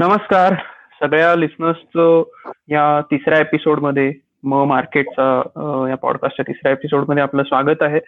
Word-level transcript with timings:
नमस्कार. 0.00 0.54
सगळ्या 1.00 1.34
लिस्नर्सचं 1.36 2.22
या 2.68 3.00
तिसऱ्या 3.10 3.38
एपिसोडमध्ये 3.40 4.12
म 4.44 4.64
मार्केटचा 4.68 5.86
या 5.90 5.96
पॉडकास्टच्या 5.96 6.44
तिसऱ्या 6.48 6.72
एपिसोडमध्ये 6.72 7.22
आपलं 7.22 7.42
स्वागत 7.42 7.82
आहे. 7.82 8.00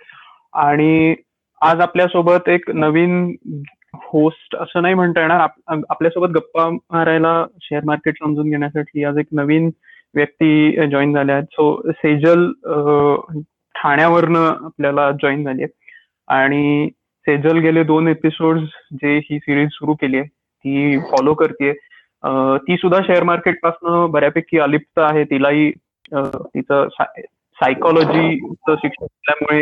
आणि 0.53 1.15
आज 1.61 1.81
आपल्यासोबत 1.81 2.49
एक 2.49 2.71
नवीन 2.71 3.35
होस्ट 3.95 4.57
असं 4.57 4.83
नाही 4.83 4.95
म्हणता 4.95 5.21
येणार 5.21 5.41
आपल्यासोबत 5.91 6.33
गप्पा 6.35 6.69
मारायला 6.71 7.45
शेअर 7.63 7.83
मार्केट 7.87 8.15
समजून 8.15 8.51
घेण्यासाठी 8.51 9.05
आज 9.05 9.19
एक 9.19 9.27
नवीन 9.33 9.71
व्यक्ती 10.15 10.87
जॉईन 10.91 11.13
झाल्या 11.15 11.35
आहेत. 11.35 11.47
सो 11.53 11.91
सेजल 11.91 12.51
ठाण्यावरनं 13.75 14.49
आपल्याला 14.65 15.11
जॉईन 15.23 15.45
झाली 15.45 15.63
आहे. 15.63 15.73
आणि 16.29 16.89
सेजल 17.27 17.59
गेले 17.59 17.83
दोन 17.85 18.09
एपिसोड 18.09 18.59
जे 18.93 19.17
ही 19.25 19.39
सिरीज 19.39 19.69
सुरू 19.73 19.95
केली 19.95 20.19
आहे. 20.19 20.42
ती 20.65 20.99
फॉलो 21.11 21.35
करते 21.35 21.73
ती 22.67 22.77
सुद्धा 22.77 23.01
शेअर 23.07 23.23
मार्केटपासून 23.25 24.11
बऱ्यापैकी 24.11 24.59
अलिप्त 24.59 24.99
आहे. 25.03 25.25
तिलाही 25.25 25.71
तिचं 26.15 26.89
सायकोलॉजीचं 26.99 28.75
शिक्षण 28.75 29.05
असल्यामुळे 29.05 29.61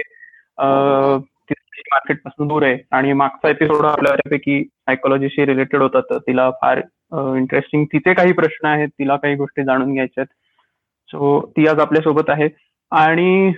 मार्केटपासून 1.92 2.48
दूर 2.48 2.62
आहे. 2.62 2.76
आणि 2.92 3.12
मागचा 3.12 3.48
एपिसोड 3.50 3.84
आपल्या 3.86 4.12
बऱ्यापैकी 4.12 4.62
सायकोलॉजीशी 4.64 5.46
रिलेटेड 5.46 5.82
होता. 5.82 6.00
तर 6.10 6.18
तिला 6.26 6.50
फार 6.60 6.80
इंटरेस्टिंग 7.36 7.84
तिचे 7.92 8.14
काही 8.14 8.32
प्रश्न 8.32 8.66
आहेत. 8.68 8.88
तिला 8.98 9.16
काही 9.16 9.34
गोष्टी 9.36 9.64
जाणून 9.64 9.92
घ्यायच्या 9.92 10.22
आहेत. 10.22 10.34
सो 11.08 11.40
ती 11.56 11.66
आज 11.66 11.78
आपल्यासोबत 11.80 12.30
आहे. 12.30 12.48
आणि 12.92 13.52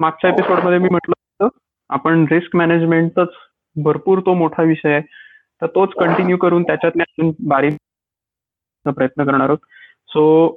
मागच्या 0.00 0.30
एपिसोडमध्ये 0.30 0.78
मी 0.78 0.88
म्हटलं 0.90 1.14
होतं 1.18 1.56
आपण 1.90 2.24
रिस्क 2.30 2.56
मॅनेजमेंटच 2.56 3.28
भरपूर 3.76 4.20
तो 4.26 4.34
मोठा 4.34 4.62
विषय 4.62 4.92
आहे. 4.92 5.02
तर 5.62 5.66
तोच 5.66 5.88
कंटिन्यू 6.00 6.36
करून 6.36 6.62
त्याच्यातले 6.62 7.02
अजून 7.02 7.48
बारीक 7.48 7.74
प्रयत्न 8.88 9.24
करणार 9.24 9.48
आहोत. 9.48 9.58
सो 10.08 10.54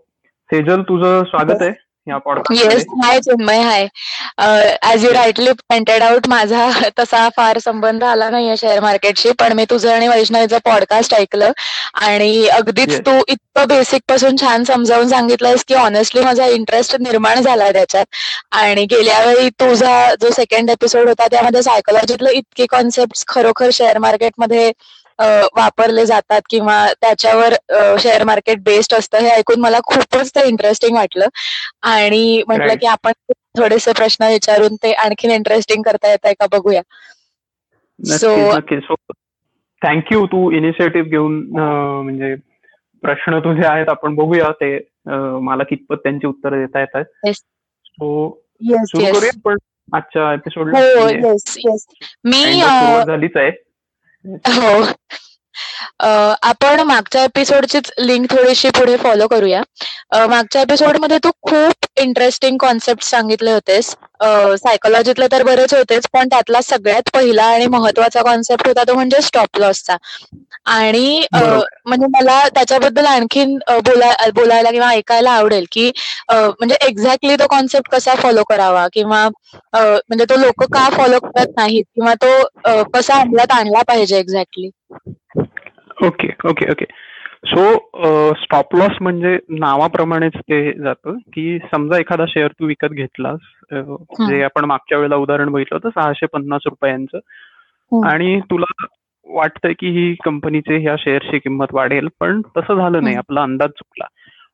सेजल 0.52 0.82
तुझं 0.82 1.24
स्वागत 1.24 1.62
आहे. 1.62 1.91
या 2.08 2.18
yes 2.52 2.86
hi 3.04 3.20
Chinmay 3.20 3.60
hi 3.60 3.88
as 4.84 5.04
you 5.06 5.12
rightly 5.14 5.52
pointed 5.52 6.04
out 6.04 6.28
माझा 6.28 6.70
तसा 7.00 7.28
फार 7.38 7.58
संबंध 7.60 8.04
आला 8.04 8.30
नाहीये 8.30 8.56
शेअर 8.58 8.80
मार्केटशी 8.80 9.32
पण 9.32 9.54
मी 9.54 9.66
तुझं 9.70 9.92
आणि 9.92 10.08
वैष्णवीचं 10.08 10.58
पॉडकास्ट 10.66 11.14
ऐकलं. 11.14 11.52
आणि 11.94 12.48
अगदीच 12.48 13.00
तू 13.00 13.12
इतकं 13.28 13.68
बेसिकपासून 13.68 14.36
छान 14.42 14.64
समजावून 14.64 15.10
सांगितलंयस 15.10 15.64
की 15.68 15.74
ऑनेस्टली 15.74 16.22
माझा 16.22 16.46
इंटरेस्ट 16.48 16.96
निर्माण 17.00 17.42
झाला 17.42 17.72
त्याच्यात. 17.72 18.06
आणि 18.52 18.86
गेल्या 18.86 19.24
वेळी 19.26 19.50
तुझा 19.60 20.14
जो 20.22 20.32
सेकंड 20.32 20.70
एपिसोड 20.70 21.08
होता 21.08 21.28
त्यामध्ये 21.28 21.62
सायकोलॉजीतलं 21.64 22.30
इतके 22.30 22.66
कॉन्सेप्ट 22.66 23.24
खरोखर 23.28 23.70
शेअर 23.74 23.98
मार्केटमध्ये 23.98 24.72
वापरले 25.56 26.06
जातात 26.06 26.42
किंवा 26.50 26.86
त्याच्यावर 27.02 27.54
शेअर 28.00 28.24
मार्केट 28.24 28.62
बेस्ड 28.64 28.94
असतं 28.94 29.18
हे 29.18 29.30
ऐकून 29.30 29.60
मला 29.62 29.80
खूपच 29.86 30.30
ते 30.36 30.48
इंटरेस्टिंग 30.48 30.96
वाटलं. 30.98 31.26
आणि 31.84 32.44
म्हटलं 32.48 32.74
की 32.82 32.88
आपण 32.88 33.12
थोडेसे 33.58 33.92
प्रश्न 33.92 34.28
विचारून 34.32 34.76
ते 34.84 34.92
आणखीन 34.94 35.32
इंटरेस्टिंग 35.32 35.82
करता 35.84 36.10
येत 36.10 36.26
आहे 36.26 36.34
का 36.34 36.46
बघूया. 36.52 36.82
सो 38.00 38.96
थँक्यू 39.82 40.26
तू 40.28 40.50
इनिशिएटिव्ह 40.52 41.10
घेऊन 41.10 41.42
म्हणजे 41.54 42.34
प्रश्न 43.04 43.40
तुझे 43.40 43.66
आहेत 43.68 43.90
आपण 43.90 44.16
बघूया 44.16 44.52
ते. 44.62 44.78
मला 45.42 45.64
कितपत 45.64 45.98
त्यांची 46.04 46.28
उत्तर 46.28 46.56
देता 46.56 47.02
सो 47.32 48.30
सुरू 48.88 49.06
करूया 49.14 49.32
पण 49.46 49.58
आजच्या 49.94 50.34
एपिसोड 50.34 50.76
हो, 50.76 51.08
मी 52.26 52.62
झालीच 53.06 53.38
आहे. 53.38 53.50
Oh, 54.26 54.94
आपण 56.00 56.80
मागच्या 56.82 57.24
एपिसोडचीच 57.24 57.92
लिंक 58.00 58.30
थोडीशी 58.32 58.70
पुढे 58.70 58.96
फॉलो 58.98 59.28
करूया. 59.28 59.62
मागच्या 60.12 60.62
एपिसोडमध्ये 60.62 61.18
तू 61.24 61.32
खूप 61.42 61.86
इंटरेस्टिंग 61.98 62.58
कॉन्सेप्ट 62.58 63.04
सांगितले 63.04 63.52
होतेस. 63.52 63.96
सायकोलॉजीतले 64.58 65.28
तर 65.32 65.44
बरेच 65.44 65.74
होतेच 65.74 66.08
पण 66.14 66.28
त्यातला 66.28 66.62
सगळ्यात 66.62 67.10
पहिला 67.14 67.44
आणि 67.46 67.66
महत्त्वाचा 67.68 68.22
कॉन्सेप्ट 68.22 68.68
होता 68.68 68.84
तो 68.88 68.94
म्हणजे 68.94 69.22
स्टॉप 69.22 69.60
लॉसचा 69.60 69.96
आणि 70.68 71.26
म्हणजे 71.32 72.08
मला 72.10 72.40
त्याच्याबद्दल 72.48 73.06
आणखीन 73.06 73.58
बोलायला 74.36 74.72
किंवा 74.72 74.90
ऐकायला 74.90 75.32
आवडेल 75.32 75.66
की 75.72 75.92
म्हणजे 76.30 76.76
एक्झॅक्टली 76.88 77.36
तो 77.36 77.48
कॉन्सेप्ट 77.48 77.90
कसा 77.92 78.16
फॉलो 78.16 78.44
करावा 78.44 78.88
किंवा 78.94 79.28
म्हणजे 79.74 80.26
तो 80.26 80.38
लोक 80.38 80.64
का 80.66 80.88
फॉलो 80.90 81.20
करत 81.20 81.58
नाहीत 81.58 81.84
किंवा 81.96 82.14
तो 82.24 82.82
कसा 82.94 83.20
अंमलात 83.20 83.52
आणला 83.52 83.82
पाहिजे 83.88 84.20
exactly 84.20 84.70
okay 86.08 86.28
okay 86.50 86.72
okay. 86.72 86.86
So 87.46 88.34
stop 88.34 88.76
loss 88.76 88.98
म्हणजे 89.02 89.38
नावाप्रमाणेच 89.50 90.34
ते 90.36 90.74
जातं 90.74 91.18
की 91.34 91.58
समजा 91.60 91.98
एखादा 92.00 92.26
शेअर 92.28 92.48
तू 92.48 92.66
विकत 92.66 92.88
घेतलास 92.88 93.40
जे 94.30 94.44
आपण 94.44 94.66
मागच्या 94.66 94.98
वेळेला 94.98 95.16
उदाहरण 95.16 95.50
बघितलं 95.50 95.80
होतं 95.84 96.02
सहाशे 96.02 96.26
पन्नास 96.26 96.62
रुपयांचं. 96.66 97.20
आणि 98.08 98.40
तुला 98.40 98.86
वाटतंय 99.28 99.74
की 99.80 99.88
ही 99.88 100.16
कंपनीचे 100.26 100.78
ह्या 100.78 100.96
शेअरची 101.00 101.40
किंमत 101.40 101.68
वाढेल 101.72 102.08
पण 102.20 102.42
तसं 102.42 102.76
झालं 102.76 103.04
नाही 103.04 103.16
आपला 103.16 103.42
अंदाज 103.42 103.70
चुकला. 103.70 104.06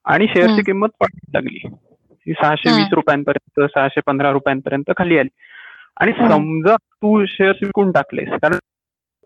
आणि 0.05 0.27
शेअरची 0.27 0.61
किंमत 0.61 0.89
वाढायला 1.01 1.39
लागली. 1.39 1.75
ही 2.27 2.33
सहाशे 2.33 2.69
वीस 2.69 2.93
रुपयांपर्यंत 2.93 3.67
सहाशे 3.73 4.01
पंधरा 4.05 4.31
रुपयांपर्यंत 4.31 4.91
खाली 4.97 5.17
आली. 5.17 5.29
आणि 6.01 6.11
समजा 6.11 6.75
तू 6.75 7.25
शेअर्स 7.25 7.57
विकून 7.63 7.91
टाकलेस 7.91 8.29
कारण 8.29 8.57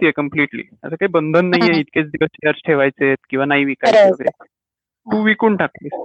कम्प्लिटली 0.09 0.63
असं 0.83 0.95
काही 0.95 1.07
बंधन 1.07 1.45
नाहीये 1.45 1.79
इतकेच 1.79 2.07
दिवस 2.07 2.29
शेअर्स 2.33 2.59
ठेवायचे 2.65 3.15
किंवा 3.29 3.45
नाही 3.45 3.65
विकायचे 3.65 4.11
वगैरे. 4.11 4.43
तू 5.11 5.23
विकून 5.23 5.55
टाकलीस. 5.55 6.03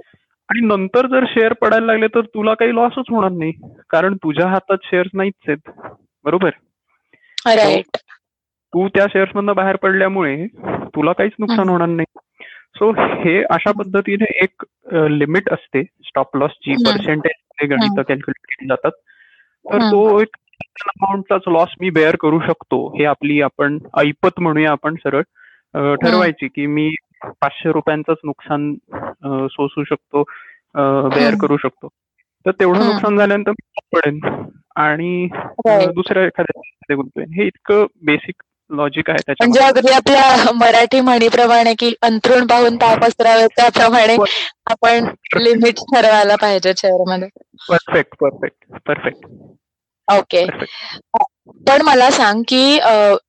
आणि 0.49 0.65
नंतर 0.65 1.07
जर 1.07 1.25
शेअर 1.27 1.53
पडायला 1.53 1.85
लागले 1.85 2.07
तर 2.07 2.21
तुला 2.21 2.53
काही 2.53 2.75
लॉसच 2.75 3.03
होणार 3.09 3.31
नाही. 3.31 3.51
कारण 3.89 4.15
तुझ्या 4.15 4.47
हातात 4.47 4.77
शेअर्स 4.83 5.09
नाहीच 5.13 5.33
आहेत. 5.47 5.71
बरोबर? 6.23 6.49
तू 8.73 8.87
त्या 8.87 9.05
शेअर्स 9.09 9.35
मधनं 9.35 9.55
बाहेर 9.55 9.75
पडल्यामुळे 9.75 10.47
तुला 10.95 11.11
काहीच 11.11 11.31
नुकसान 11.39 11.69
होणार 11.69 11.87
नाही. 11.87 12.19
सो 12.75 12.91
हे 12.91 13.43
अशा 13.43 13.71
पद्धतीने 13.71 14.39
एक 14.43 14.65
लिमिट 14.93 15.49
असते. 15.51 15.83
स्टॉप 15.83 16.37
लॉसची 16.37 16.71
पर्सेंटेज 16.71 17.69
गणित 17.69 17.95
कॅल्क्युलेट 17.97 18.45
केली 18.45 18.67
जातात. 18.67 18.91
तर 19.73 19.91
तो 19.91 20.21
एक 20.21 20.35
अमाऊंटचाच 20.61 21.41
लॉस 21.47 21.73
मी 21.81 21.89
बेअर 21.89 22.15
करू 22.19 22.39
शकतो 22.39 22.87
हे 22.97 23.05
आपली 23.05 23.41
आपण 23.41 23.77
ऐपत 23.99 24.39
म्हणूया 24.39 24.71
आपण 24.71 24.95
सरळ. 24.95 25.21
ठरवायची 26.01 26.47
की 26.47 26.65
मी 26.65 26.89
पाचशे 27.23 27.71
रुपयांचंच 27.71 28.17
नुकसान 28.25 28.73
सोसू 29.51 29.83
शकतो 29.83 30.23
बेअर 31.15 31.35
करू 31.41 31.57
शकतो. 31.57 31.87
तर 32.45 32.51
तेवढं 32.51 32.85
नुकसान 32.85 33.17
झाल्यानंतर 33.17 33.51
पडेन. 33.93 34.19
आणि 34.75 35.27
दुसऱ्या 35.95 36.25
एखाद्या 36.25 36.95
गुंतवेन. 36.95 37.33
हे 37.33 37.45
इतकं 37.47 37.85
बेसिक 38.05 38.43
लॉजिक 38.69 39.09
आहे 39.09 39.31
म्हणजे 39.31 39.59
अगदी 39.59 39.91
आपल्या 39.93 40.51
मराठी 40.55 40.99
म्हणीप्रमाणे 41.01 41.73
की 41.79 41.93
अंतरुण 42.01 42.45
पाहून 42.47 42.75
ताप 42.75 43.03
असरावे 43.03 43.47
त्याप्रमाणे 43.57 44.15
आपण 44.71 45.07
लिमिट 45.37 45.79
ठरवायला 45.93 46.35
पाहिजे 46.35 46.73
शेअरमध्ये. 46.77 47.27
परफेक्ट 47.69 48.15
परफेक्ट 48.19 48.81
परफेक्ट 48.87 49.25
ओके 50.07 50.45
पण 51.67 51.81
मला 51.81 52.09
सांग 52.11 52.41
की 52.47 52.61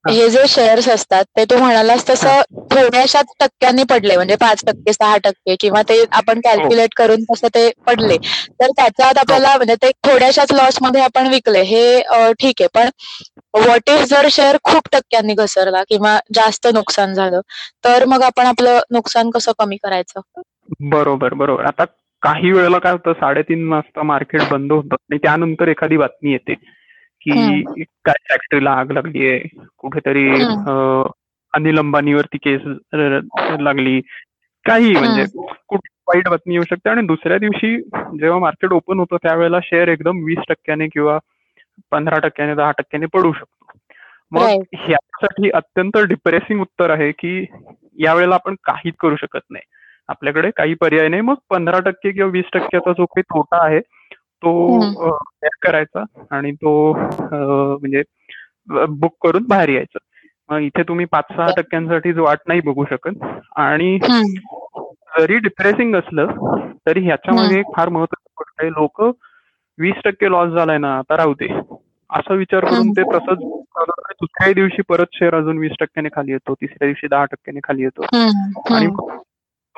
हे. 0.08 0.28
जे 0.30 0.46
शेअर्स 0.48 0.88
असतात 0.88 1.24
ते 1.36 1.44
तू 1.44 1.56
म्हणालास 1.58 2.08
तसं 2.08 2.40
थोड्याशाच 2.70 3.26
टक्क्यांनी 3.40 3.82
पडले 3.90 4.16
म्हणजे 4.16 4.36
पाच 4.36 4.62
टक्के 4.66 4.92
सहा 4.92 5.16
टक्के 5.24 5.54
किंवा 5.60 5.82
ते 5.82 6.02
आपण 6.12 6.40
कॅल्क्युलेट 6.40 6.88
हो. 6.90 6.94
करून 6.96 7.24
तसं 7.24 7.48
ते 7.54 7.68
पडले. 7.86 8.16
तर 8.60 8.70
त्याच्यात 8.72 9.18
आपल्याला 9.18 9.56
म्हणजे 9.56 9.74
ते 9.82 9.90
थोड्याशाच 10.04 10.52
लॉसमध्ये 10.52 11.00
आपण 11.02 11.26
विकले 11.28 11.62
हे 11.64 12.00
ठीक 12.40 12.62
आहे. 12.62 12.68
पण 12.74 12.88
व्हॉट 13.56 13.90
इफ 13.90 14.04
जर 14.06 14.28
शेअर 14.32 14.56
खूप 14.64 14.88
टक्क्यांनी 14.92 15.34
घसरला 15.36 15.82
किंवा 15.88 16.18
जास्त 16.34 16.66
नुकसान 16.74 17.14
झालं 17.14 17.40
तर 17.84 18.04
मग 18.06 18.22
आपण 18.22 18.46
आपलं 18.46 18.78
नुकसान 18.92 19.30
कसं 19.30 19.52
कमी 19.58 19.76
करायचं? 19.82 20.20
बरोबर 20.82 21.34
बरोबर. 21.34 21.64
आता 21.64 21.84
काही 22.22 22.50
वेळेला 22.52 22.78
काय 22.78 22.92
होतं 22.92 23.12
साडेतीन 23.12 23.68
वाजता 23.68 24.02
मार्केट 24.02 24.42
बंद 24.50 24.72
होतं 24.72 24.94
आणि 24.94 25.18
त्यानंतर 25.18 25.68
एखादी 25.68 25.96
बातमी 25.96 26.32
येते 26.32 26.54
की 26.54 27.62
काय 28.04 28.14
फॅक्टरीला 28.30 28.70
आग 28.70 28.90
लागलीये 28.92 29.38
कुठेतरी 29.78 30.28
अनिल 31.54 31.78
अंबानीवरती 31.78 32.38
केस 32.38 32.60
लागली. 33.60 34.00
काही 34.64 34.92
म्हणजे 34.92 35.24
कुठे 35.68 35.88
वाईट 36.08 36.28
बातमी 36.28 36.54
येऊ 36.54 36.62
शकते 36.70 36.90
आणि 36.90 37.02
दुसऱ्या 37.06 37.38
दिवशी 37.38 37.76
जेव्हा 38.18 38.38
मार्केट 38.38 38.72
ओपन 38.72 38.98
होतं 38.98 39.16
त्यावेळेला 39.22 39.58
शेअर 39.62 39.88
एकदम 39.88 40.22
वीस 40.24 40.38
टक्क्याने 40.48 40.86
किंवा 40.92 41.18
पंधरा 41.90 42.18
टक्क्याने 42.18 42.54
दहा 42.54 42.70
टक्क्याने 42.78 43.06
पडू 43.06 43.32
शकतो. 43.32 43.66
मग 44.32 44.62
ह्यासाठी 44.76 45.50
अत्यंत 45.54 45.96
डिप्रेसिंग 46.08 46.60
उत्तर 46.60 46.90
आहे 46.90 47.10
की 47.12 47.44
यावेळेला 47.98 48.34
आपण 48.34 48.54
काहीच 48.64 48.94
करू 49.00 49.16
शकत 49.16 49.40
नाही. 49.50 49.64
आपल्याकडे 50.08 50.50
काही 50.56 50.74
पर्याय 50.80 51.08
नाही. 51.08 51.22
मग 51.22 51.34
पंधरा 51.50 51.78
टक्के 51.86 52.10
किंवा 52.12 52.30
वीस 52.32 52.44
टक्क्याचा 52.52 52.92
जो 52.98 53.04
काही 53.04 53.22
तोटा 53.34 53.64
आहे 53.66 53.80
तो 54.42 54.52
करायचा 55.62 56.02
आणि 56.36 56.52
तो 56.54 56.72
म्हणजे 56.92 58.02
बुक 58.68 59.14
करून 59.22 59.44
बाहेर 59.48 59.68
यायचं. 59.68 59.98
मग 60.48 60.60
इथे 60.62 60.82
तुम्ही 60.88 61.06
पाच 61.12 61.24
सहा 61.36 61.50
टक्क्यांसाठीच 61.56 62.16
वाट 62.18 62.38
नाही 62.48 62.60
बघू 62.66 62.84
शकत 62.90 63.24
आणि 63.60 63.98
जरी 65.18 65.38
डिप्रेसिंग 65.38 65.94
असलं 65.96 66.26
तरी 66.86 67.00
ह्याच्यामध्ये 67.04 67.58
एक 67.58 67.74
फार 67.76 67.88
महत्वाची 67.88 68.32
गोष्ट 68.38 68.62
आहे. 68.62 68.70
लोक 68.70 69.00
वीस 69.78 70.00
टक्के 70.04 70.30
लॉस 70.30 70.52
झालाय 70.52 70.78
ना 70.78 70.96
आता 70.98 71.16
राहू 71.16 71.34
दे. 71.40 71.46
असा 72.10 72.34
विचार 72.34 72.64
करून 72.64 72.90
ते 72.96 73.02
तसंच 73.12 73.38
दुसऱ्याही 74.20 74.54
दिवशी 74.54 74.82
परत 74.88 75.06
शेअर 75.14 75.34
अजून 75.34 75.58
वीस 75.58 75.72
टक्क्याने 75.80 76.08
खाली 76.12 76.32
येतो 76.32 76.54
तिसऱ्या 76.54 76.86
दिवशी 76.86 77.06
दहा 77.06 77.24
टक्क्याने 77.24 77.60
खाली 77.64 77.82
येतो. 77.82 78.02
आणि 78.74 78.86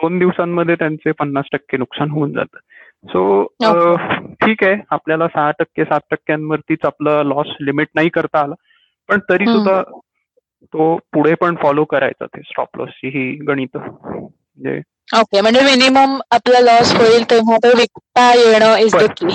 दोन 0.02 0.18
दिवसांमध्ये 0.18 0.74
त्यांचे 0.74 1.12
पन्नास 1.12 1.44
टक्के 1.52 1.76
नुकसान 1.76 2.10
होऊन 2.10 2.32
जातं. 2.32 2.58
सो 3.08 3.44
ठीक 4.32 4.64
आहे. 4.64 4.76
आपल्याला 4.90 5.28
सहा 5.28 5.50
टक्के 5.50 5.84
सात 5.84 6.00
टक्क्यांवरतीच 6.10 6.78
आपलं 6.84 7.22
लॉस 7.22 7.46
लिमिट 7.60 7.88
नाही 7.94 8.08
करता 8.08 8.40
आलं. 8.40 8.54
पण 9.08 9.18
तरी 9.18 9.44
सुद्धा 9.44 9.82
तो 10.64 10.96
पुढे 11.12 11.34
पण 11.34 11.54
फॉलो 11.62 11.84
करायचा 11.84 12.26
ते 12.26 12.40
स्टॉप 12.40 12.68
लॉसची 12.76 13.08
ही 13.08 13.36
गणित. 13.36 13.76
म्हणजे 13.76 14.80
ओके 15.20 15.40
म्हणजे 15.40 15.60
मिनिमम 15.60 16.20
आपला 16.30 16.60
लॉस 16.60 16.96
होईल 16.96 17.30
तेव्हा 17.30 17.56
तो 17.56 17.68
विकता 17.68 18.32
येणं 18.34 18.76
इज 18.76 18.96
द 18.96 19.10
की 19.16 19.26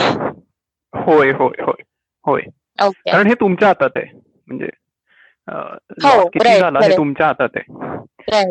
होय 0.93 1.31
होय 1.31 1.61
होय 1.61 1.83
होय. 2.25 2.41
कारण 3.11 3.27
हे 3.27 3.33
तुमच्या 3.33 3.67
हातात 3.67 3.89
आहे. 3.95 4.19
म्हणजे 4.47 4.69
किती 5.49 6.59
झाला 6.59 6.79
हे 6.79 6.97
तुमच्या 6.97 7.27
हातात 7.27 7.49
आहे. 7.55 7.73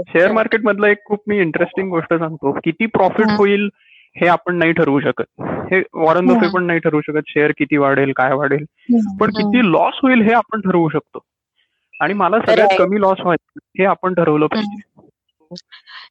शेअर 0.03 0.33
मार्केट 0.33 0.61
मधलं 0.65 0.87
एक 0.87 1.05
खूप 1.05 1.23
मी 1.27 1.39
इंटरेस्टिंग 1.39 1.89
गोष्ट 1.89 2.15
सांगतो. 2.15 2.53
किती 2.53 2.87
प्रॉफिट 2.87 3.27
होईल 3.39 3.69
हे 4.21 4.27
आपण 4.27 4.57
नाही 4.57 4.73
ठरवू 4.73 5.01
शकत. 5.01 5.43
हे 5.43 5.83
वॉरन 5.95 6.27
बफे 6.27 6.49
पण 6.55 6.65
नाही 6.65 6.79
ठरवू 6.79 7.01
शकत 7.01 7.21
शेअर 7.27 7.53
किती 7.59 7.77
वाढेल 7.77 8.13
काय 8.17 8.33
वाढेल. 8.33 8.65
पण 9.21 9.31
किती 9.31 9.73
लॉस 9.73 9.95
होईल 10.03 10.23
हे 10.23 10.33
आपण 10.33 10.61
ठरवू 10.61 10.89
शकतो. 10.89 11.19
आणि 12.01 12.15
मला 12.15 12.39
सगळ्यात 12.39 12.69
कमी 12.79 13.01
लॉस 13.01 13.21
व्हायचं 13.21 13.59
हे 13.79 13.85
आपण 13.85 14.15
ठरवलं 14.15 14.47
पाहिजे. 14.47 15.04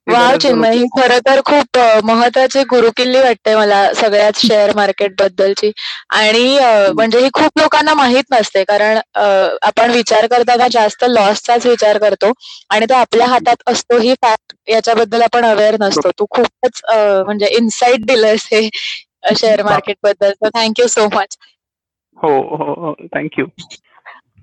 वा 0.07 0.35
चिन्मय 0.38 0.71
ही 0.71 0.85
खरं 0.91 1.19
तर 1.25 1.39
खूप 1.45 1.77
महत्वाची 2.06 2.63
गुरुकिल्ली 2.69 3.19
वाटते 3.19 3.56
मला 3.56 3.81
सगळ्याच 3.95 4.38
शेअर 4.38 4.71
मार्केट 4.75 5.13
बद्दलची. 5.19 5.71
आणि 6.12 6.57
म्हणजे 6.95 7.19
ही 7.19 7.30
खूप 7.33 7.59
लोकांना 7.59 7.94
माहीत 7.94 8.24
नसते 8.31 8.63
कारण 8.63 9.00
आपण 9.63 9.91
विचार 9.91 10.27
करताना 10.31 10.68
जास्त 10.71 11.03
लॉसचाच 11.09 11.65
विचार 11.65 11.97
करतो 12.00 12.31
आणि 12.69 12.85
तो 12.89 12.94
आपल्या 12.95 13.27
हातात 13.27 13.63
असतो 13.68 13.97
ही 14.00 14.13
फॅक्ट 14.21 14.53
याच्याबद्दल 14.68 15.21
आपण 15.24 15.45
अवेअर 15.45 15.75
नसतो. 15.80 16.09
तू 16.12 16.25
खूपच 16.30 16.81
म्हणजे 17.25 17.47
इन्साइट 17.57 18.06
दिलंस 18.07 18.47
हे 18.51 18.68
शेअर 19.35 19.63
मार्केटबद्दल. 19.63 20.31
थँक्यू 20.56 20.88
सो 20.89 21.07
मच 21.13 21.38
हो 22.18 22.30
हो 22.56 22.94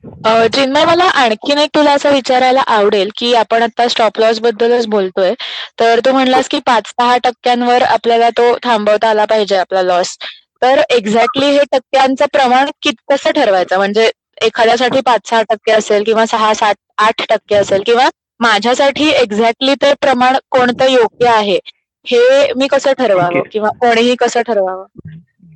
थँक्यू 0.04 0.48
चिन्मय 0.48 0.84
मला 0.84 1.04
आणखीन 1.14 1.58
एक 1.58 1.70
तुला 1.74 1.92
असं 1.92 2.12
विचारायला 2.12 2.60
आवडेल 2.68 3.10
की 3.16 3.32
आपण 3.34 3.62
आता 3.62 3.86
स्टॉप 3.88 4.18
लॉस 4.20 4.40
बद्दलच 4.40 4.86
बोलतोय 4.86 5.32
तर 5.78 6.00
तू 6.04 6.12
म्हणलास 6.12 6.48
की 6.48 6.58
पाच 6.66 6.88
सहा 6.88 7.16
टक्क्यांवर 7.24 7.82
आपल्याला 7.82 8.28
तो 8.30 8.54
थांबवता 8.62 9.08
आला 9.10 9.24
पाहिजे 9.24 9.56
आपला 9.56 9.82
लॉस 9.82 10.16
तर 10.62 10.80
एक्झॅक्टली 10.90 11.46
हे 11.46 11.62
टक्क्यांचं 11.72 12.24
प्रमाण 12.32 12.70
कित 12.82 12.94
कसं 13.08 13.30
ठरवायचं? 13.30 13.76
म्हणजे 13.76 14.10
एखाद्यासाठी 14.42 15.00
पाच 15.00 15.28
सहा 15.30 15.42
टक्के 15.42 15.72
असेल 15.72 16.02
किंवा 16.04 16.24
सहा 16.26 16.52
सात 16.54 16.74
आठ 16.98 17.22
टक्के 17.28 17.54
असेल 17.54 17.82
किंवा 17.86 18.08
माझ्यासाठी 18.40 19.08
एक्झॅक्टली 19.12 19.74
ते 19.74 19.92
प्रमाण 20.00 20.36
कोणतं 20.50 20.90
योग्य 20.90 21.28
आहे? 21.28 21.58
हे 22.06 22.52
मी 22.56 22.66
कसं 22.66 22.92
ठरवावं? 22.98 23.40
किंवा 23.52 23.68
कोणीही 23.80 24.14
कसं 24.14 24.42
ठरवावं? 24.42 24.84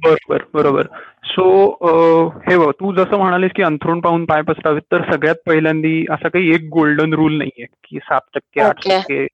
बरोबर. 0.05 0.43
बरोबर 0.55 0.87
सो 1.25 1.45
हे 2.49 2.56
बघ 2.59 2.71
तू 2.71 2.93
जसं 2.95 3.17
म्हणालीस 3.17 3.51
की 3.56 3.62
अंथरूण 3.62 4.01
पाहून 4.01 4.25
पाय 4.25 4.43
पसरावेत 4.43 4.83
तर 4.93 5.12
सगळ्यात 5.12 5.35
पहिल्यांदी 5.47 6.05
असा 6.11 6.29
काही 6.29 6.55
एक 6.55 6.69
गोल्डन 6.73 7.15
रूल 7.15 7.37
नाहीये 7.39 7.67
की 7.85 7.99
सात 7.99 8.21
टक्के 8.35 8.61
आठ 8.61 8.77
टक्के. 8.87 9.27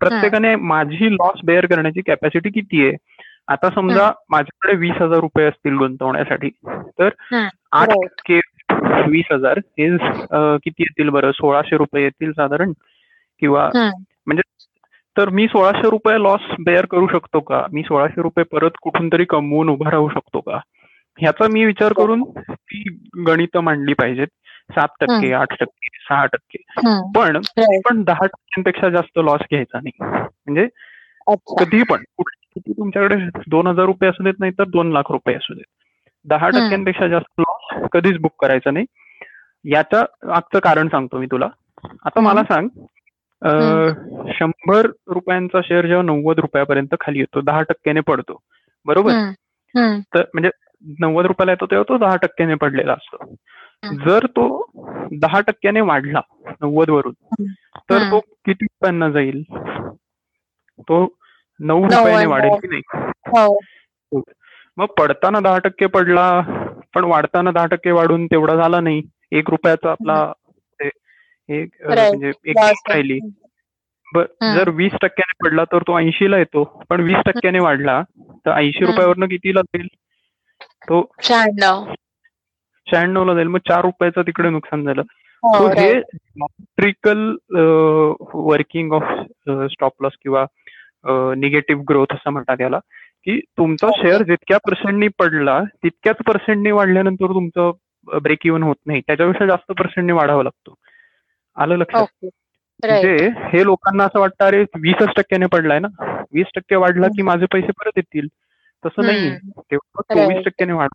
प्रत्येकाने 0.00 0.54
माझी 0.56 1.12
लॉस 1.14 1.40
बेअर 1.44 1.66
करण्याची 1.66 2.00
कॅपॅसिटी 2.00 2.50
किती 2.50 2.86
आहे? 2.86 2.96
आता 3.48 3.68
समजा 3.74 4.10
माझ्याकडे 4.30 4.76
वीस 4.76 5.02
हजार 5.02 5.20
रुपये 5.20 5.46
असतील 5.46 5.76
गुंतवण्यासाठी 5.76 6.48
तर 6.98 7.08
आठ 7.72 7.88
टक्के 7.88 8.40
वीस 9.10 9.24
हजार 9.32 9.58
हे 9.58 9.96
किती 10.58 10.82
येतील 10.82 11.08
बरं? 11.08 11.30
सोळाशे 11.30 11.76
रुपये 11.76 12.02
येतील 12.02 12.32
साधारण? 12.32 12.72
किंवा 13.40 13.70
म्हणजे 14.26 14.42
तर 15.16 15.28
मी 15.28 15.46
सोळाशे 15.46 15.90
रुपये 15.90 16.22
लॉस 16.22 16.40
बेअर 16.60 16.86
करू 16.86 17.06
शकतो 17.06 17.40
का? 17.40 17.66
मी 17.72 17.82
सोळाशे 17.82 18.22
रुपये 18.22 18.44
परत 18.44 18.70
कुठून 18.82 19.08
तरी 19.12 19.24
कमवून 19.24 19.68
उभा 19.68 19.90
राहू 19.90 20.08
शकतो 20.08 20.40
का? 20.40 20.60
ह्याचा 21.18 21.48
मी 21.48 21.64
विचार 21.64 21.92
करून 21.92 22.24
ती 22.50 22.98
गणित 23.26 23.56
मांडली 23.56 23.92
पाहिजेत. 23.94 24.26
सात 24.70 24.88
टक्के 25.00 25.32
आठ 25.32 25.50
टक्के 25.50 25.88
सहा 26.08 26.26
टक्के. 26.26 26.58
पण 27.16 27.40
पण 27.86 28.02
दहा 28.04 28.26
टक्क्यांपेक्षा 28.26 28.88
जास्त 28.88 29.18
लॉस 29.18 29.40
घ्यायचा 29.40 29.78
नाही. 29.78 30.04
म्हणजे 30.20 30.68
कधी 31.58 31.82
पण 31.82 32.02
किती 32.18 32.72
तुमच्याकडे 32.72 33.16
दोन 33.46 33.66
हजार 33.66 33.86
रुपये 33.86 34.10
असू 34.10 34.24
देत 34.24 34.34
नाही 34.38 34.52
तर 34.52 34.64
दोन 34.64 34.92
लाख 34.92 35.02
रुपये 35.10 35.34
असू 35.34 35.54
देत. 35.54 35.64
दहा 36.24 36.48
टक्क्यांपेक्षा 36.48 37.08
जास्त 37.08 37.40
लॉस 37.40 37.88
कधीच 37.92 38.18
बुक 38.18 38.32
करायचा 38.40 38.70
नाही. 38.70 38.86
याचं 39.64 40.04
आजचं 40.32 40.58
कारण 40.58 40.88
सांगतो 40.88 41.18
मी 41.18 41.26
तुला. 41.26 41.48
आता 42.04 42.20
मला 42.20 42.42
सांग 42.42 42.68
शंभर 44.32 44.86
रुपयांचा 45.06 45.60
शेअर 45.64 45.86
जेव्हा 45.86 46.02
नव्वद 46.02 46.38
रुपयापर्यंत 46.38 46.94
खाली 47.00 47.18
येतो 47.18 47.40
दहा 47.40 47.62
टक्क्याने 47.62 48.00
पडतो. 48.00 48.38
बरोबर? 48.84 49.10
तर 50.14 50.22
म्हणजे 50.34 50.50
नव्वद 51.00 51.26
रुपयाला 51.26 51.52
येतो 51.52 51.66
तेव्हा 51.66 51.88
तो 51.88 51.98
दहा 51.98 52.16
टक्क्याने 52.16 52.54
पडलेला 52.54 52.92
असतो. 52.92 53.34
जर 54.06 54.26
तो 54.26 54.70
दहा 55.12 55.40
टक्क्याने 55.40 55.80
वाढला 55.80 56.20
नव्वद 56.60 56.90
वरून 56.90 57.12
तर 57.76 58.10
तो 58.10 58.20
किती 58.20 58.64
रुपयांना 58.64 59.10
जाईल? 59.10 59.42
तो 60.78 61.16
नऊ 61.60 61.84
रुपयाने 61.84 62.26
वाढेल 62.26 62.54
की 62.54 62.68
नाही? 62.68 62.82
हो. 63.26 63.58
मग 64.76 64.86
पडताना 64.86 65.40
दहा 65.40 65.58
टक्के 65.58 65.86
पडला 65.86 66.40
पण 66.94 67.04
वाढताना 67.04 67.50
दहा 67.50 67.66
टक्के 67.66 67.90
वाढून 67.90 68.26
तेवढा 68.26 68.54
झाला 68.54 68.80
नाही. 68.80 69.02
एक 69.32 69.50
रुपयाचा 69.50 69.90
आपला 69.90 70.32
एक 71.48 71.68
म्हणजे 71.86 72.30
एक 72.44 72.58
राहिली. 72.58 73.18
जर 74.54 74.68
वीस 74.68 74.92
टक्क्याने 74.92 75.44
पडला 75.44 75.64
तर 75.64 75.82
तो 75.86 75.98
ऐंशीला 75.98 76.38
येतो. 76.38 76.64
पण 76.88 77.00
वीस 77.00 77.16
टक्क्याने 77.26 77.58
वाढला 77.58 78.02
तर 78.46 78.50
ऐंशी 78.50 78.84
रुपयावरनं 78.84 79.26
कितीला 79.26 79.60
जाईल? 79.60 79.86
तो 80.88 81.02
शहाण्णव. 81.22 81.92
शहाण्णवला 82.86 83.34
जाईल. 83.34 83.46
मग 83.46 83.58
चार 83.68 83.84
रुपयाचं 83.84 84.22
तिकडे 84.22 84.50
नुकसान 84.50 84.84
झालं. 84.84 85.02
हो, 85.42 85.66
हे 85.68 86.00
trickle 86.76 87.34
working 88.34 88.92
of 88.92 89.02
stop 89.72 90.02
loss 90.02 90.12
किंवा 90.22 90.44
निगेटिव्ह 91.36 91.82
ग्रोथ 91.88 92.12
असं 92.12 92.30
म्हणतात 92.30 92.60
याला 92.60 92.78
की 93.24 93.38
तुमचा 93.58 93.88
शेअर 93.96 94.22
जितक्या 94.22 94.58
पर्सेंटनी 94.58 95.08
पडला 95.18 95.60
तितक्याच 95.82 96.16
पर्सेंटनी 96.26 96.70
वाढल्यानंतर 96.70 97.26
तुमचं 97.34 97.70
ब्रेक 98.22 98.46
इव्हन 98.46 98.62
होत 98.62 98.76
नाही. 98.86 99.00
त्याच्यापेक्षा 99.06 99.46
जास्त 99.46 99.72
पर्सेंटनी 99.72 100.12
वाढावं 100.12 100.42
लागतो. 100.44 100.74
आलं 101.56 101.76
लक्षात. 101.76 102.00
म्हणजे 102.82 103.28
हे 103.52 103.64
लोकांना 103.64 104.04
असं 104.04 104.20
वाटतं 104.20 104.44
अरे 104.44 104.62
वीसच 104.80 105.12
टक्क्याने 105.16 105.46
पडलाय 105.46 105.78
ना? 105.78 105.88
वीस 106.32 106.46
टक्के 106.54 106.76
वाढला 106.76 107.06
की 107.16 107.22
माझे 107.22 107.46
पैसे 107.52 107.72
परत 107.80 107.92
येतील. 107.96 108.26
तसं 108.84 109.06
नाही. 109.06 109.30
तेव्हा 109.70 110.02
चोवीस 110.14 110.44
टक्क्याने 110.44 110.72
वाढ 110.72 110.88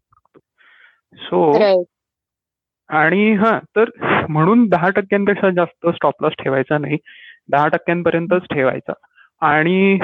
सो 1.17 1.51
आणि 2.89 3.31
हा 3.33 3.57
तर 3.75 3.89
म्हणून 4.29 4.67
दहा 4.69 4.89
टक्क्यांपेक्षा 4.89 5.49
जास्त 5.49 5.87
स्टॉप 5.87 6.23
लॉस 6.23 6.33
ठेवायचा 6.39 6.77
नाही. 6.77 6.97
दहा 7.49 7.67
टक्क्यांपर्यंतच 7.67 8.45
ठेवायचा. 8.51 8.93
आणि 9.41 9.97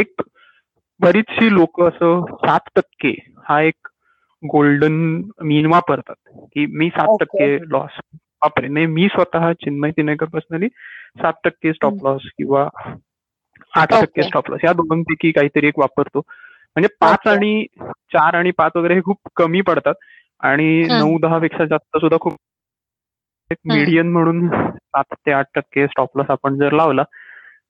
एक 0.00 0.22
बरीचशी 1.00 1.52
लोक 1.54 1.80
असं 1.82 2.24
सात 2.46 2.68
टक्के 2.76 3.14
हा 3.48 3.60
एक 3.62 3.88
गोल्डन 4.42 4.94
मीन 5.42 5.66
वापरतात. 5.66 6.14
की 6.54 6.66
मी 6.66 6.88
सात 6.88 7.16
टक्के 7.20 7.56
लॉस 7.70 8.00
वापरे 8.42 8.68
नाही 8.68 8.86
मी 8.86 9.08
स्वतः 9.08 9.52
चिन्मय 9.52 9.90
तिनेकर 9.90 10.26
पर्सनली 10.26 10.68
सात 11.22 11.32
टक्के 11.44 11.72
स्टॉप 11.72 11.94
लॉस 12.02 12.22
किंवा 12.38 12.68
आठ 13.76 13.92
टक्के 13.92 14.22
स्टॉप 14.22 14.50
लॉस 14.50 14.60
या 14.64 14.72
दोघांपैकी 14.72 15.32
काहीतरी 15.32 15.66
एक 15.66 15.78
वापरतो. 15.78 16.18
म्हणजे 16.76 16.88
पाच 17.00 17.26
आणि 17.28 17.66
चार 17.86 18.34
आणि 18.34 18.50
पाच 18.50 18.72
वगैरे 18.76 18.94
हे 18.94 19.00
खूप 19.00 19.16
कमी 19.36 19.60
पडतात. 19.60 19.94
आणि 20.40 20.86
नऊ 20.90 21.18
दहा 21.18 21.38
पेक्षा 21.38 21.64
जास्त 21.64 21.98
सुद्धा 21.98 22.16
खूप 22.20 22.36
एक 23.50 23.58
मीडियन 23.64 24.12
म्हणून 24.12 24.48
सात 24.70 25.14
ते 25.14 25.32
आठ 25.32 25.46
टक्के 25.54 25.86
स्टॉप 25.86 26.16
लॉस 26.16 26.26
आपण 26.28 26.56
जर 26.56 26.72
लावला 26.72 27.02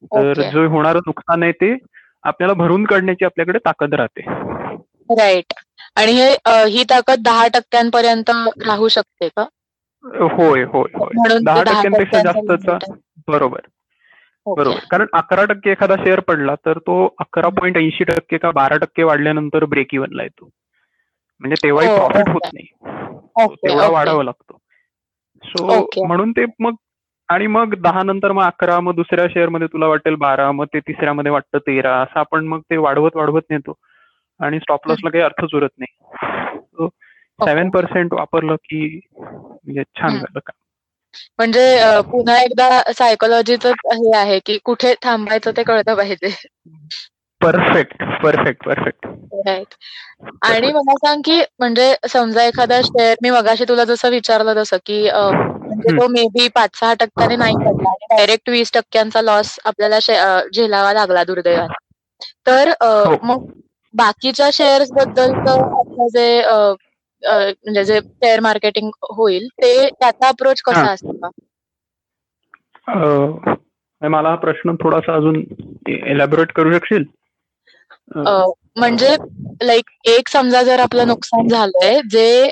तर 0.04 0.50
जो 0.50 0.66
होणारं 0.68 0.98
नुकसान 0.98 1.42
आहे 1.42 1.52
ते 1.52 1.76
आपल्याला 2.22 2.54
भरून 2.54 2.84
काढण्याची 2.84 3.24
आपल्याकडे 3.24 3.58
ताकद 3.58 3.94
राहते. 3.94 4.22
राईट 5.10 5.52
आणि 5.96 6.12
हे 6.12 6.28
ही 6.68 6.84
ताकद 6.84 7.22
दहा 7.24 7.46
टक्क्यांपर्यंत 7.54 8.30
राहू 8.66 8.88
शकते 8.88 9.28
का? 9.28 9.44
होय 10.04 10.62
होय 10.62 10.90
होय. 10.94 11.38
दहा 11.42 11.62
टक्क्यांपेक्षा 11.62 12.18
जास्तचा 12.18 12.78
बरोबर. 13.28 13.58
बरोबर. 14.46 14.78
कारण 14.90 15.06
अकरा 15.12 15.44
टक्के 15.44 15.70
एखादा 15.70 15.96
शेअर 15.96 16.20
पडला 16.20 16.54
तर 16.54 16.78
तो 16.78 17.14
अकरा 17.18 17.48
पॉईंट 17.48 17.76
ऐंशी 17.76 18.04
टक्के 18.04 18.38
का 18.38 18.50
बारा 18.50 18.76
टक्के 18.76 19.02
वाढल्यानंतर 19.02 19.64
ब्रेक 19.64 19.94
इव्हनला 19.94 20.22
येतो. 20.22 20.50
म्हणजे 21.40 21.56
तेव्हाही 21.62 21.88
प्रॉफिट 21.88 22.28
हो, 22.28 22.32
होत 22.32 22.50
नाही. 22.52 22.66
तेवढा 23.54 23.86
वाढावा 23.88 24.22
लागतो. 24.22 24.58
सो 25.44 26.06
म्हणून 26.06 26.30
ते 26.30 26.44
मग 26.60 26.74
आणि 27.28 27.46
मग 27.46 27.74
दहा 27.74 28.02
नंतर 28.02 28.32
मग 28.32 28.42
अकरा 28.42 28.80
मग 28.80 28.94
दुसऱ्या 28.94 29.26
शेअरमध्ये 29.28 29.66
तुला 29.66 29.86
वाटेल 29.86 30.14
बारा 30.14 30.52
मग 30.52 30.64
ते 30.74 30.80
तिसऱ्यामध्ये 30.80 31.32
वाटतं 31.32 31.58
तेरा 31.58 31.96
असं 31.96 32.20
आपण 32.20 32.44
मग 32.44 32.60
ते 32.60 32.76
वाढवत 32.76 33.10
वाढवत 33.14 33.42
नेतो. 33.50 33.74
आणि 34.40 34.58
स्टॉप 34.58 34.88
लॉसला 34.88 35.10
काही 35.10 35.24
अर्थच 35.24 35.54
उरत 35.54 35.68
नाही. 35.78 36.04
सेव्हन 37.44 37.70
पर्सेंट 37.70 38.12
वापरलं 38.12 38.54
की 38.54 39.00
म्हणजे 39.20 39.82
छान 39.82 40.16
झालं 40.16 40.38
का 40.38 40.52
म्हणजे 41.38 41.78
पुन्हा 42.10 42.36
एकदा 42.42 42.80
सायकोलॉजीच 42.92 43.66
हे 43.66 44.16
आहे 44.16 44.38
की 44.38 44.58
कुठे 44.64 44.94
थांबायचं 45.02 45.50
ते 45.56 45.62
कळतं 45.62 45.94
पाहिजे. 45.94 46.34
Perfect 47.40 48.02
perfect 48.22 48.64
perfect. 48.64 49.06
राईट 49.46 49.74
आणि 50.42 50.72
मला 50.72 50.94
सांग 50.96 51.20
की 51.24 51.40
म्हणजे 51.58 51.94
समजा 52.08 52.44
एखादा 52.44 52.80
शेअर 52.82 53.14
मी 53.22 53.30
मगाशी 53.30 53.64
तुला 53.68 53.84
जसं 53.84 54.10
विचारलं 54.10 54.56
तसं 54.56 54.76
की 54.86 55.02
म्हणजे 55.10 55.96
तो 55.96 56.08
मे 56.08 56.26
बी 56.28 56.48
पाच 56.48 56.78
सहा 56.80 56.94
टक्क्याने 56.94 57.36
नाही 57.36 57.54
पडला 57.56 57.90
आणि 57.90 58.16
डायरेक्ट 58.16 58.50
वीस 58.50 58.72
टक्क्यांचा 58.74 59.22
लॉस 59.22 59.58
आपल्याला 59.64 59.98
झेलावा 60.54 60.92
लागला 60.92 61.24
दुर्दैवाने. 61.24 61.74
तर 62.46 62.68
हो. 62.82 63.16
मग 63.22 63.46
बाकीच्या 63.94 64.48
शेअर्सबद्दल 64.52 65.30
आपलं 65.48 66.06
जे 66.08 66.42
म्हणजे 67.22 67.84
जे 67.84 67.98
शेअर 68.00 68.40
मार्केटिंग 68.42 68.90
होईल 69.10 69.46
ते 69.54 69.72
त्याचा 69.90 70.28
अप्रोच 70.28 70.62
कसा 70.62 70.90
असतो? 70.90 71.30
मला 74.02 74.28
हा 74.28 74.34
प्रश्न 74.38 74.74
थोडासा 74.76 75.14
अजून 75.14 75.42
एलॅबोरेट 75.88 76.52
करू 76.52 76.72
शकशील? 76.72 77.04
म्हणजे 78.76 79.16
लाईक 79.62 79.90
एक 80.08 80.28
समजा 80.28 80.62
जर 80.62 80.80
आपलं 80.80 81.06
नुकसान 81.06 81.48
झालंय 81.48 82.00
जे 82.10 82.50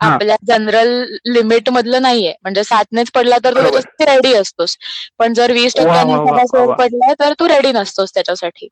आपल्या 0.00 0.36
जनरल 0.46 0.88
लिमिट 1.26 1.68
मधलं 1.68 2.02
नाहीये 2.02 2.32
म्हणजे 2.42 2.64
सातनेच 2.64 3.10
पडला 3.10 3.38
तर 3.44 3.54
तू 3.60 3.78
रेडी 4.02 4.32
असतोस. 4.34 4.76
पण 5.18 5.32
जर 5.34 5.52
वीस 5.52 5.74
टक्क्यांनी 5.74 6.16
शेअर 6.46 6.70
पडलाय 6.74 7.14
तर 7.20 7.32
तू 7.40 7.48
रेडी 7.48 7.72
नसतोस 7.72 8.14
त्याच्यासाठी. 8.14 8.68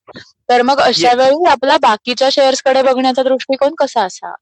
तर 0.49 0.63
मग 0.63 0.81
अशा 0.83 1.13
वेळी 1.15 1.49
आपला 1.51 1.77
बाकीच्या 1.83 2.29
शेअर्सकडे 2.33 2.83
बघण्याचा 2.85 3.23
दृष्टिकोन 3.25 3.75
कसा 3.79 4.03
असा 4.03 4.35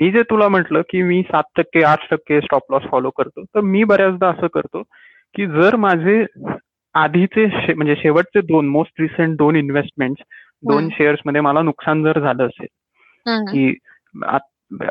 मी 0.00 0.10
जे 0.10 0.22
तुला 0.22 0.48
म्हटलं 0.48 0.80
की 0.80 1.02
मी 1.02 1.22
सात 1.22 1.42
टक्के 1.56 1.82
आठ 1.82 1.98
टक्के 2.10 2.40
स्टॉप 2.40 2.62
लॉस 2.70 2.82
फॉलो 2.90 3.10
करतो 3.10 3.44
तर 3.44 3.60
मी 3.60 3.84
बऱ्याचदा 3.84 4.28
असं 4.28 4.46
करतो 4.46 4.82
की 5.34 5.46
जर 5.46 5.76
माझे 5.76 6.24
आधीचे 6.94 7.74
म्हणजे 7.74 7.94
शेवटचे 7.96 8.40
दोन 8.40 8.68
मोस्ट 8.68 9.00
रिसेंट 9.00 9.36
दोन 9.38 9.56
इन्व्हेस्टमेंट 9.56 10.16
दोन 10.62 10.88
शेअर्समध्ये 10.88 11.40
मला 11.40 11.62
नुकसान 11.62 12.04
जर 12.04 12.20
झालं 12.20 12.46
असेल 12.46 12.66
की 13.26 13.74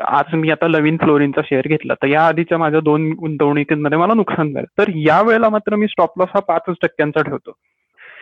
आज 0.08 0.34
मी 0.34 0.50
आता 0.50 0.66
नवीन 0.66 0.96
फ्लोरिनचा 0.96 1.40
शेअर 1.44 1.68
घेतला 1.68 1.94
तर 1.94 2.06
या 2.06 2.26
आधीच्या 2.26 2.58
माझ्या 2.58 2.80
दोन 2.80 3.12
गुंतवणुकीमध्ये 3.12 3.98
मला 3.98 4.14
नुकसान 4.14 4.52
झालं. 4.52 4.66
तर 4.78 4.84
या 4.94 5.22
वेळेला 5.22 5.48
मात्र 5.48 5.76
मी 5.76 5.86
स्टॉप 5.86 6.18
लॉस 6.18 6.28
हा 6.34 6.40
पाचच 6.40 6.76
टक्क्यांचा 6.82 7.22
ठेवतो. 7.22 7.52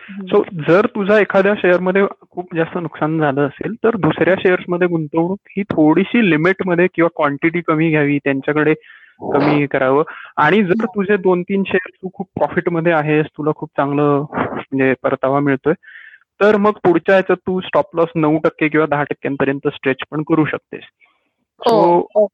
सो 0.09 0.43
जर 0.67 0.85
तुझा 0.85 1.19
एखाद्या 1.19 1.53
शेअरमध्ये 1.57 2.05
खूप 2.31 2.55
जास्त 2.55 2.77
नुकसान 2.77 3.19
झालं 3.19 3.47
असेल 3.47 3.73
तर 3.83 3.95
दुसऱ्या 3.95 4.35
शेअर्समध्ये 4.39 4.87
गुंतवणूक 4.87 5.39
ही 5.57 5.63
थोडीशी 5.63 6.29
लिमिटमध्ये 6.29 6.87
किंवा 6.95 7.09
क्वांटिटी 7.15 7.61
कमी 7.61 7.89
घ्यावी 7.89 8.17
त्यांच्याकडे 8.17 8.73
कमी 9.33 9.65
करावं. 9.65 10.03
आणि 10.37 10.63
जर 10.63 10.85
तुझे 10.85 11.17
दोन 11.17 11.41
तीन 11.41 11.63
शेअर 11.67 11.89
तू 12.03 12.09
खूप 12.13 12.27
प्रॉफिटमध्ये 12.35 12.93
आहेस 12.93 13.25
तुला 13.25 13.51
खूप 13.55 13.69
चांगलं 13.77 14.25
म्हणजे 14.35 14.93
परतावा 15.03 15.39
मिळतोय 15.39 15.73
तर 16.41 16.57
मग 16.57 16.71
पुढच्या 16.71 17.15
ह्याच्यात 17.15 17.37
तू 17.37 17.59
स्टॉप 17.59 17.95
लॉस 17.95 18.09
नऊ 18.15 18.37
टक्के 18.43 18.67
किंवा 18.67 18.85
दहा 18.85 19.03
टक्क्यांपर्यंत 19.03 19.67
स्ट्रेच 19.67 19.97
पण 20.11 20.23
करू 20.23 20.45
शकतेस. 20.45 20.83
सो 21.59 22.07
हो, 22.15 22.27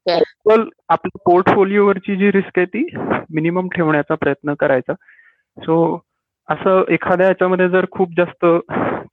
आपल्या 0.88 1.18
पोर्टफोलिओवरची 1.24 2.16
जी 2.16 2.30
रिस्क 2.30 2.58
आहे 2.58 2.66
ती 2.66 2.86
मिनिमम 3.34 3.68
ठेवण्याचा 3.68 4.14
प्रयत्न 4.14 4.54
करायचा. 4.54 4.92
सो 5.58 6.04
असं 6.50 6.84
एखाद्या 6.88 7.26
ह्याच्यामध्ये 7.26 7.68
जर 7.68 7.86
खूप 7.90 8.10
जास्त 8.16 8.46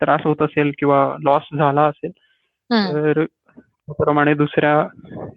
त्रास 0.02 0.22
होत 0.24 0.42
असेल 0.42 0.72
किंवा 0.80 1.16
लॉस 1.24 1.42
झाला 1.58 1.82
असेल 1.82 2.12
तर 2.72 3.26
त्याप्रमाणे 3.64 4.34
दुसऱ्या 4.34 4.88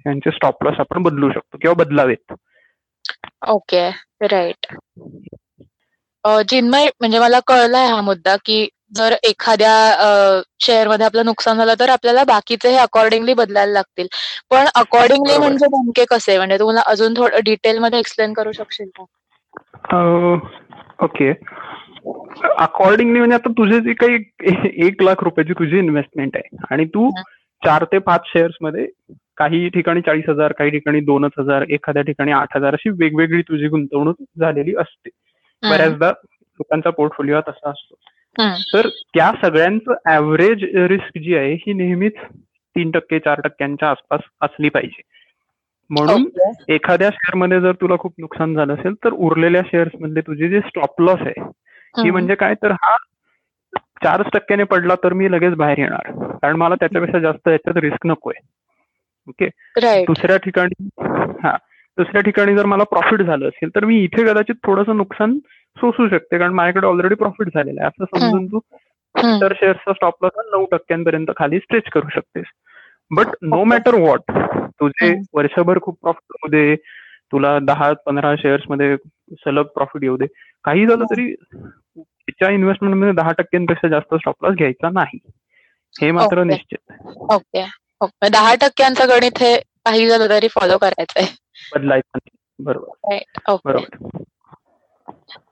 यांचे 0.07 0.31
स्टॉप 0.31 0.65
लॉस 0.65 0.75
आपण 0.79 1.03
बदलू 1.03 1.31
शकतो 1.31 1.59
किंवा 1.59 1.75
बदलावेत. 1.75 2.33
ओके 3.49 3.89
राईट 4.21 4.67
जिन्मय 6.49 6.87
म्हणजे 7.01 7.19
मला 7.19 7.39
कळलाय 7.47 7.87
हा 7.87 8.01
मुद्दा 8.01 8.37
की 8.45 8.69
जर 8.95 9.15
एखाद्या 9.23 10.43
शेअरमध्ये 10.61 11.07
आपलं 11.07 11.25
नुकसान 11.25 11.57
झालं 11.57 11.75
तर 11.81 11.89
आपल्याला 11.89 12.25
बाकीचे 12.25 12.71
हे 12.71 12.77
अकॉर्डिंगली 12.77 13.35
बदलायला 13.35 13.73
लागतील. 13.73 14.07
पण 14.51 14.67
अकॉर्डिंगली 14.75 15.37
म्हणजे 15.39 15.67
नेमके 15.67 16.05
कसे? 16.05 16.37
म्हणजे 16.37 16.59
तुम्हाला 16.59 16.83
अजून 16.87 17.15
थोडं 17.17 17.39
डिटेल 17.45 17.79
मध्ये 17.79 17.99
एक्सप्लेन 17.99 18.33
करू 18.33 18.53
शकशील 18.53 18.91
का? 18.99 20.35
ओके. 21.03 21.33
अकॉर्डिंगली 22.59 23.19
म्हणजे 23.19 23.35
आता 23.35 23.51
तुझे 23.51 23.81
जे 23.81 23.93
काही 23.93 24.19
एक 24.87 25.03
लाख 25.03 25.23
रुपयाची 25.25 25.53
तुझी 25.53 25.79
इन्व्हेस्टमेंट 25.79 26.37
आहे. 26.37 26.57
आणि 26.71 26.85
तू 26.85 27.11
चार 27.63 27.85
ते 27.85 27.99
पाच 27.99 28.27
शेअर्समध्ये 28.27 28.87
काही 29.37 29.69
ठिकाणी 29.69 30.01
चाळीस 30.01 30.29
हजार 30.29 30.53
काही 30.53 30.71
ठिकाणी 30.71 31.01
दोनच 31.01 31.33
हजार 31.39 31.63
एखाद्या 31.69 32.03
ठिकाणी 32.03 32.33
आठ 32.33 32.57
हजार 32.57 32.75
अशी 32.75 32.91
वेगवेगळी 32.91 33.43
तुझी 33.43 33.69
गुंतवणूक 33.69 34.17
झालेली 34.39 34.75
असते. 34.79 35.09
बऱ्याचदा 35.63 36.09
लोकांचा 36.11 36.91
पोर्टफोलिओ 36.91 37.41
तसा 37.41 37.71
असतो. 37.71 37.95
तर 38.75 38.89
त्या 39.15 39.33
सगळ्यांचं 39.43 40.11
ऍव्हरेज 40.13 40.65
रिस्क 40.91 41.19
जी 41.19 41.35
आहे 41.37 41.53
ही 41.55 41.73
नेहमीच 41.73 42.13
तीन 42.77 42.91
टक्के 42.91 43.19
चार 43.19 43.41
टक्क्यांच्या 43.41 43.89
आसपास 43.91 44.21
असली 44.41 44.69
पाहिजे. 44.69 45.03
म्हणून 45.91 46.25
एखाद्या 46.69 47.09
शेअरमध्ये 47.11 47.61
जर 47.61 47.73
तुला 47.73 47.97
खूप 47.97 48.13
नुकसान 48.19 48.55
झालं 48.55 48.75
असेल 48.75 48.95
तर 49.05 49.13
उरलेल्या 49.13 49.63
शेअर्समध्ये 49.67 50.23
तुझी 50.23 50.49
जे 50.49 50.61
स्टॉप 50.61 51.01
लॉस 51.03 51.21
आहे 51.21 51.41
ती 51.97 52.11
म्हणजे 52.11 52.35
काय 52.35 52.55
तर 52.55 52.71
हा 52.71 52.97
चारच 54.05 54.27
टक्क्याने 54.33 54.65
पडला 54.65 54.95
तर 54.95 55.13
मी 55.13 55.33
लगेच 55.33 55.55
बाहेर 55.55 55.79
येणार. 55.79 56.11
कारण 56.43 56.57
मला 56.57 56.75
त्याच्यापेक्षा 56.75 57.19
जास्त 57.19 57.49
याच्यात 57.49 57.77
रिस्क 57.77 58.07
नकोय. 58.07 58.35
ओके 59.29 59.47
दुसऱ्या 60.05 60.37
ठिकाणी 60.37 60.89
हा. 61.45 61.57
दुसऱ्या 61.99 62.23
ठिकाणी 62.23 62.57
जर 62.57 62.67
मला 62.67 62.85
प्रॉफिट 62.85 63.23
झालं 63.23 63.49
असेल 63.49 63.69
तर 63.75 63.85
मी 63.85 63.97
इथे 63.99 64.25
कदाचित 64.25 64.55
थोडंसं 64.65 64.97
नुकसान 64.97 65.39
सोसू 65.77 66.09
शकते. 66.09 66.39
कारण 66.39 66.53
माझ्याकडे 66.53 66.87
ऑलरेडी 66.87 67.15
प्रॉफिट 67.15 67.49
झालेला 67.55 67.85
आहे. 67.85 67.89
असं 67.89 68.19
समजून 68.19 68.47
तू 68.47 68.59
इतर 69.19 69.53
शेअर्सचा 69.53 69.93
स्टॉप 69.93 70.15
लॉस 70.23 70.47
नऊ 70.53 70.67
टक्क्यांपर्यंत 70.73 71.27
खाली 71.37 71.59
स्ट्रेच 71.59 71.85
करू 71.93 72.09
शकतेस. 72.09 72.45
बट 73.11 73.27
नो 73.43 73.65
मॅटर 73.65 73.95
व्हॉट 73.95 74.21
तुझे 74.67 75.23
वर्षभर 75.35 75.79
खूप 75.83 75.99
प्रॉफिट 76.01 76.33
होऊ 76.33 76.51
दे. 76.51 76.77
तुला 77.33 77.59
दहा 77.63 77.93
पंधरा 78.07 78.35
शेअर्समध्ये 78.39 78.97
सलग 79.33 79.63
प्रॉफिट 79.63 80.03
येऊ 80.03 80.17
दे. 80.17 80.27
काही 80.65 80.87
झालं 80.87 81.05
तरी 81.05 81.35
तिच्या 81.97 82.51
इन्व्हेस्टमेंटमध्ये 82.51 83.13
दहा 83.13 83.33
टक्क्यांपेक्षा 83.33 83.89
जास्त 83.89 84.15
स्टॉप 84.15 84.35
लॉस 84.43 84.55
घ्यायचा 84.55 84.89
नाही. 84.91 85.19
हे 86.01 86.11
मात्र 86.11 86.43
निश्चित 86.43 86.93
ओके. 87.19 87.67
दहा 88.33 88.55
टक्क्यांचं 88.55 89.09
गणित 89.09 89.39
हे 89.39 89.59
काही 89.59 90.09
झालं 90.09 90.29
तरी 90.29 90.49
फॉलो 90.49 90.79
करायचंय. 90.79 91.25
बदलायचं 91.75 92.19
बरोबर. 92.59 93.19
बरोबर. 93.65 94.23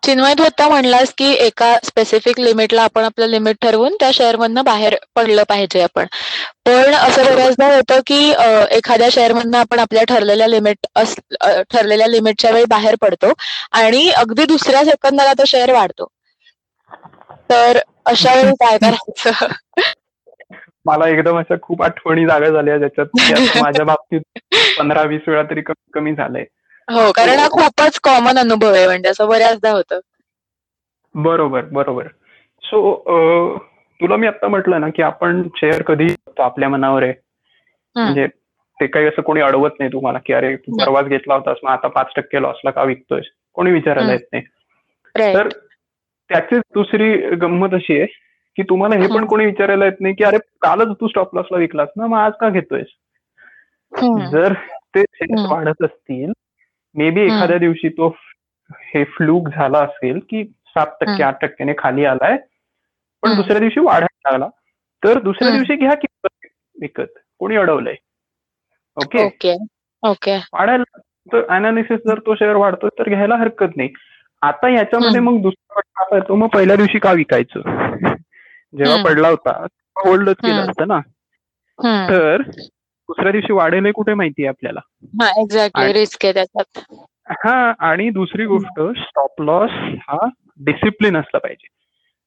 चिन्मय 0.03 0.35
तू 0.35 0.43
आता 0.43 0.69
म्हणलास 0.69 1.13
की 1.19 1.33
एका 1.37 1.73
स्पेसिफिक 1.85 2.39
लिमिटला 2.41 2.83
आपण 2.83 3.05
आपलं 3.05 3.27
लिमिट 3.27 3.57
ठरवून 3.63 3.95
त्या 4.01 4.11
शेअर 4.15 4.37
मधनं 4.37 4.65
बाहेर 4.65 4.97
पडलं 5.17 5.43
पाहिजे 5.49 5.83
आपण. 5.83 6.07
पण 6.67 6.95
असं 6.95 7.25
बऱ्याचदा 7.25 7.67
होतं 7.75 8.01
की 8.07 8.19
एखाद्या 8.71 9.09
शेअर 9.13 9.33
मधनं 9.33 9.59
आपण 9.59 9.79
आपल्या 9.79 10.05
ठरलेल्या 10.05 10.47
लिमिट 10.47 10.87
ठरलेल्या 11.73 12.07
लिमिटच्या 12.07 12.51
वेळी 12.51 12.65
बाहेर 12.69 12.95
पडतो 13.01 13.33
आणि 13.73 14.09
अगदी 14.11 14.45
दुसऱ्या 14.45 14.85
सेकंदाला 14.85 15.33
तो 15.33 15.45
शेअर 15.47 15.73
वाढतो. 15.73 16.07
तर 17.51 17.79
अशा 18.07 18.35
वेळी 18.35 18.53
काय 18.55 18.79
करायचं? 18.79 19.47
मला 20.87 21.09
एकदम 21.09 21.39
अशा 21.39 21.55
खूप 21.63 21.83
आठवणी 21.83 22.25
जागा 22.27 22.49
झाल्या 22.51 22.77
ज्याच्यात 22.79 23.61
माझ्या 23.63 23.85
बाबतीत 23.85 24.21
पंधरा 24.79 25.03
वीस 25.03 25.29
वेळा 25.29 25.43
तरी 25.43 25.61
कमी 25.61 25.91
कमी 25.95 26.15
झालंय. 26.15 26.45
हो 26.89 27.11
कारण 27.13 27.39
हा 27.39 27.49
खूपच 27.49 27.99
कॉमन 27.99 28.39
अनुभव 28.39 28.75
आहे 28.75 28.87
म्हणजे 28.87 29.09
असं 29.09 29.29
बऱ्याचदा 29.29 29.71
होतं. 29.71 30.01
बरोबर 31.15 31.65
बरोबर. 31.65 32.07
सो 32.63 33.59
तुला 34.01 34.17
मी 34.17 34.27
आता 34.27 34.49
म्हटलं 34.49 34.81
ना 34.81 34.89
की 34.89 35.03
आपण 35.03 35.43
शेअर 35.57 35.83
कधी 35.83 36.07
आपल्या 36.39 36.69
मनावर 36.69 37.03
आहे? 37.03 37.13
म्हणजे 37.97 38.27
ते 38.79 38.87
काही 38.87 39.07
असं 39.07 39.23
कोणी 39.23 39.41
अडवत 39.41 39.71
नाही 39.79 39.93
तुम्हाला 39.93 40.19
की 40.27 40.33
अरे 40.33 40.55
तू 40.57 40.77
परवाच 40.79 41.07
घेतला 41.07 41.35
होतास 41.35 41.57
मग 41.65 41.71
आता 41.71 41.89
पाच 41.89 42.13
टक्के 42.17 42.43
लॉसला 42.43 42.71
का 42.71 42.83
विकतोय 42.83 43.21
कोणी 43.55 43.71
विचारायला 43.71 44.13
येत 44.13 44.27
नाही. 44.33 44.45
तर 45.35 45.49
त्याची 46.31 46.59
दुसरी 46.75 47.17
गंमत 47.37 47.75
अशी 47.75 47.99
आहे 47.99 48.07
की 48.57 48.63
तुम्हाला 48.63 48.95
हे 48.95 49.07
पण 49.15 49.25
कोणी 49.27 49.45
विचारायला 49.47 49.85
येत 49.85 50.01
नाही 50.01 50.15
की 50.15 50.25
अरे 50.25 50.39
कालच 50.63 50.97
तू 51.01 51.09
स्टॉप 51.09 51.35
लॉसला 51.35 51.59
विकलास 51.59 51.89
ना 51.97 52.07
मग 52.07 52.19
आज 52.19 52.33
का 52.41 52.49
घेतोयस? 52.49 52.87
जर 54.33 54.53
ते 54.95 55.03
वाढत 55.49 55.83
असतील 55.85 56.33
मे 56.99 57.11
बी 57.11 57.21
एखाद्या 57.21 57.59
दिवशी 57.59 57.89
तो 57.89 58.17
हे 58.71 59.05
फ्लूक 59.05 59.49
झाला 59.49 59.79
असेल 59.79 60.19
की 60.31 60.45
सात 60.45 60.87
टक्के 60.87 61.23
आठ 61.23 61.41
टक्क्याने 61.41 61.73
खाली 61.79 62.05
आलाय 62.05 62.37
पण 63.23 63.35
दुसऱ्या 63.37 63.59
दिवशी 63.59 63.81
वाढायला 63.81 64.31
लागला. 64.31 64.49
तर 65.05 65.19
दुसऱ्या 65.21 65.51
दिवशी 65.51 65.77
घ्या 65.77 65.95
किंमत 65.95 66.47
विकत. 66.81 67.19
कोणी 67.39 67.57
अडवलंय. 67.57 67.95
ओके 68.97 69.23
ओके 70.03 70.37
वाढायला 70.37 70.99
तर 71.33 71.47
अनालिसिस 71.49 72.01
जर 72.07 72.19
तो 72.19 72.35
शेअर 72.35 72.57
वाढतोय 72.57 72.91
तर 72.99 73.09
घ्यायला 73.09 73.37
हरकत 73.37 73.77
नाही. 73.77 73.89
आता 74.43 74.69
याच्यामध्ये 74.69 75.21
मग 75.21 75.43
दुसरा 75.43 75.81
प्रश्न 75.81 76.17
येतो 76.17 76.35
मग 76.35 76.49
पहिल्या 76.49 76.77
दिवशी 76.77 76.99
का 76.99 77.13
विकायचं? 77.13 77.61
जेव्हा 78.77 79.03
पडला 79.05 79.29
होता 79.29 79.67
होल्डच 79.97 80.37
केलं 80.37 80.61
असतं 80.61 80.89
ना. 80.89 80.99
तर 82.09 82.43
दुसऱ्या 83.09 83.33
दिवशी 83.33 83.53
वाढेल 83.53 83.91
कुठे 83.91 84.15
माहिती 84.15 84.43
आहे 84.43 84.49
आपल्याला? 84.49 84.81
एक्झॅक्टली 85.41 85.93
रिस्क 85.93 86.25
आहे 86.25 86.35
त्याच्यात. 86.35 86.97
हा 87.31 87.73
आणि 87.79 88.11
दुसरी 88.11 88.45
गोष्ट 88.45 89.01
स्टॉप 89.01 89.43
लॉस 89.43 89.71
हा 90.09 90.29
डिसिप्लिन 90.61 91.17
असला 91.17 91.39
पाहिजे. 91.39 91.67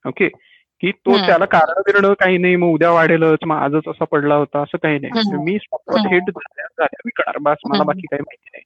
ओके 0.10 0.28
की 0.80 0.92
तो 0.92 1.18
त्याला 1.18 1.46
कारण 1.46 1.82
बिरण 1.82 2.14
काही 2.14 2.38
नाही 2.38 2.56
मग 2.56 2.68
उद्या 2.68 2.92
वाढेलच 2.92 3.40
मग 3.46 3.56
आजच 3.56 3.88
असा 3.88 4.06
पडला 4.06 4.36
होता 4.36 4.62
असं 4.62 4.78
काही 4.78 5.00
नाही. 5.00 5.38
मी 5.44 5.58
स्टॉप 5.58 5.92
लॉस 5.92 6.12
हिट 6.12 6.24
झाल्या 6.24 7.02
विकणार 7.06 7.38
बस 7.38 7.58
मला 7.68 7.84
बाकी 7.84 8.02
काही 8.02 8.22
माहिती 8.22 8.50
नाही. 8.54 8.64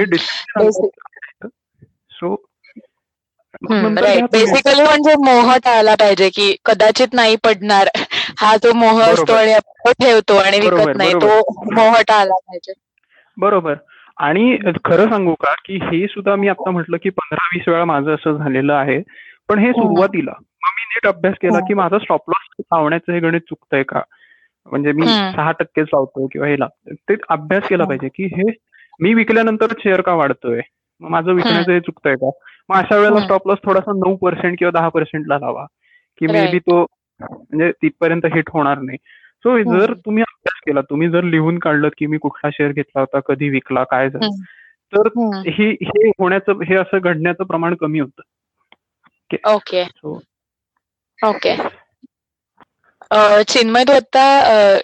हे 0.00 0.04
डिसिप्लिन 0.04 1.48
सो 2.10 2.47
बेसिकली 4.32 4.82
म्हणजे 4.82 5.14
मोह 5.14 5.56
टाळला 5.56 5.94
पाहिजे 5.94 6.28
की 6.28 6.56
कदाचित 6.64 7.08
नाही 7.12 7.36
पडणार. 7.36 7.88
हा 8.38 8.56
जो 8.56 8.72
मोह 8.72 9.02
असतो 9.02 9.32
आणि 9.32 9.54
ठेवतो 9.86 10.36
आणि 10.36 10.60
विकत 10.60 10.96
नाही 10.96 11.12
तो 11.14 11.38
मोह 11.74 12.00
टाळला 12.00 12.34
पाहिजे. 12.34 12.72
बरोबर. 13.36 13.74
आणि 14.16 14.58
खरं 14.84 15.08
सांगू 15.08 15.34
का 15.34 15.52
की 15.52 15.76
हे 15.76 16.06
सुद्धा 16.06 16.36
मी 16.36 16.48
आता 16.48 16.70
म्हटलं 16.70 16.96
की 17.02 17.08
पंधरा 17.08 17.48
वीस 17.54 17.68
वेळा 17.68 17.84
माझं 17.84 18.14
असं 18.14 18.36
झालेलं 18.36 18.74
आहे. 18.74 19.02
पण 19.48 19.58
हे 19.58 19.70
सुरुवातीला 19.70 20.30
मग 20.30 20.70
मी 20.76 20.94
नीट 20.94 21.06
अभ्यास 21.06 21.34
केला 21.42 21.60
की 21.60 21.74
माझा 21.74 21.98
स्टॉप 21.98 22.20
लॉस 22.28 22.54
लावण्याचं 22.60 23.12
हे 23.12 23.20
गणित 23.20 23.40
चुकतंय 23.40 23.82
का? 23.82 24.00
म्हणजे 24.66 24.92
मी 24.92 25.06
सहा 25.06 25.52
टक्केच 25.52 25.86
लावतो 25.92 26.26
किंवा 26.26 26.46
हे 26.48 26.60
लावतोय. 26.60 26.94
ते 26.94 27.22
अभ्यास 27.28 27.68
केला 27.68 27.84
पाहिजे 27.84 28.08
की 28.08 28.24
हे 28.24 28.52
मी 29.00 29.14
विकल्यानंतर 29.14 29.66
शेअर 29.78 30.00
का 30.00 30.14
वाढतोय? 30.14 30.60
मग 31.00 31.10
माझं 31.10 31.32
विकण्याचं 31.32 31.72
हे 31.72 31.80
चुकतंय 31.80 32.14
का? 32.14 32.30
मग 32.68 32.76
अशा 32.76 32.96
वेळेला 32.96 33.20
स्टॉप 33.20 33.48
लॉस 33.48 33.58
थोडासा 33.64 33.92
नऊ 33.92 34.16
पर्सेंट 34.16 34.58
किंवा 34.58 34.80
दहा 34.80 34.88
पर्सेंटला 34.88 35.38
लावा. 35.38 35.66
की 36.18 36.26
मे 36.26 36.50
बी 36.50 36.58
तो 36.58 36.86
म्हणजे 37.20 37.72
तिथपर्यंत 37.72 38.26
हिट 38.26 38.50
होणार 38.50 38.78
नाही. 38.78 38.98
सो 39.38 39.58
जर 39.58 39.92
तुम्ही 39.92 40.22
अभ्यास 40.22 40.60
केला 40.66 40.80
तुम्ही 40.80 41.08
जर 41.10 41.24
लिहून 41.24 41.58
काढलं 41.58 41.88
की 41.98 42.06
मी 42.06 42.18
कुठला 42.18 42.50
शेअर 42.52 42.72
घेतला 42.72 43.00
होता 43.00 43.20
कधी 43.20 43.48
विकला 43.48 43.84
काय 43.84 44.10
झालं 44.10 44.30
तर 44.96 45.06
हे 45.48 45.70
हे 45.70 46.08
होण्याचं 46.08 46.62
हे 46.62 46.74
असं 46.74 46.98
घडण्याचं 47.02 47.44
प्रमाण 47.44 47.74
कमी 47.74 47.98
होतं. 47.98 48.22
ओके 49.54 49.84
ओके 51.24 51.56
चिन्मय 53.48 53.84
तू 53.84 53.92
आता 53.92 54.24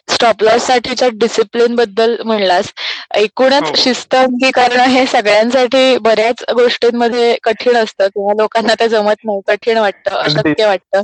स्टॉप 0.09 0.43
लॉस 0.43 0.67
साठीच्या 0.67 1.09
डिसिप्लिनबद्दल 1.15 2.17
म्हणलास. 2.25 2.73
एकूणच 3.17 3.63
हो. 3.63 3.75
शिस्त 3.77 4.15
अंगीकरण 4.15 4.81
हे 4.91 5.05
सगळ्यांसाठी 5.07 5.97
बऱ्याच 6.03 6.45
गोष्टींमध्ये 6.55 7.37
कठीण 7.43 7.77
असतं. 7.77 8.07
किंवा 8.07 8.33
लोकांना 8.39 8.75
ते 8.81 8.89
जमत 8.89 9.25
नाही 9.25 9.41
कठीण 9.49 9.79
वाटतं 9.79 10.17
अशक्य 10.19 10.67
वाटतं. 10.67 11.03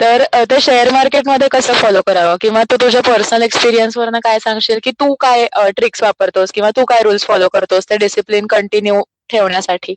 तर 0.00 0.22
ते 0.50 0.60
शेअर 0.60 0.90
मार्केटमध्ये 0.92 1.48
कसं 1.52 1.72
फॉलो 1.74 2.00
करावं? 2.06 2.36
किंवा 2.40 2.62
तू 2.70 2.76
तुझ्या 2.80 3.00
पर्सनल 3.02 3.42
एक्सपिरियन्स 3.42 3.96
वरनं 3.98 4.20
काय 4.24 4.38
सांगशील? 4.38 4.78
की 4.84 4.90
तू 5.00 5.14
काय 5.20 5.46
ट्रिक्स 5.76 6.02
वापरतोस? 6.02 6.52
किंवा 6.52 6.70
तू 6.76 6.84
काय 6.84 7.02
रूल्स 7.02 7.24
फॉलो 7.26 7.48
करतोस 7.52 7.88
ते 7.90 7.96
डिसिप्लिन 7.98 8.46
कंटिन्यू 8.50 9.00
ठेवण्यासाठी? 9.30 9.94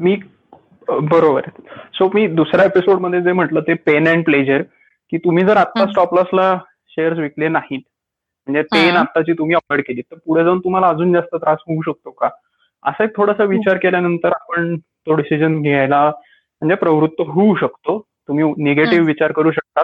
मी 0.00 0.14
बरोबर 0.88 1.48
सो 1.94 2.08
मी 2.14 2.26
दुसऱ्या 2.26 2.64
एपिसोडमध्ये 2.64 3.20
जे 3.22 3.32
म्हटलं 3.32 3.60
ते 3.60 3.74
पेन 3.74 4.08
अँड 4.08 4.24
प्लेजर 4.24 4.62
की 5.12 5.18
तुम्ही 5.18 5.44
जर 5.44 5.56
आता 5.56 5.86
स्टॉप 5.86 6.14
लॉसला 6.14 6.58
शेअर्स 6.88 7.18
विकले 7.18 7.48
नाहीत 7.48 7.80
म्हणजे 8.48 8.62
पेन 8.62 8.96
आताची 8.96 9.32
तुम्ही 9.32 9.54
अवॉइड 9.54 9.84
केली 9.84 10.00
तर 10.00 10.16
पुढे 10.26 10.44
जाऊन 10.44 10.58
तुम्हाला 10.58 10.88
अजून 10.88 11.12
जास्त 11.12 11.36
त्रास 11.36 11.58
होऊ 11.60 11.82
शकतो 11.82 12.10
का? 12.10 12.28
असा 12.84 13.04
एक 13.04 13.16
थोडासा 13.16 13.44
विचार 13.44 13.76
केल्यानंतर 13.76 14.32
आपण 14.32 14.76
तो 14.76 15.14
डिसिजन 15.14 15.60
घ्यायला 15.62 16.04
म्हणजे 16.06 16.74
प्रवृत्त 16.74 17.20
होऊ 17.20 17.54
शकतो. 17.54 17.98
तुम्ही 17.98 18.44
निगेटिव्ह 18.64 19.06
विचार 19.06 19.32
करू 19.32 19.50
शकता 19.50 19.82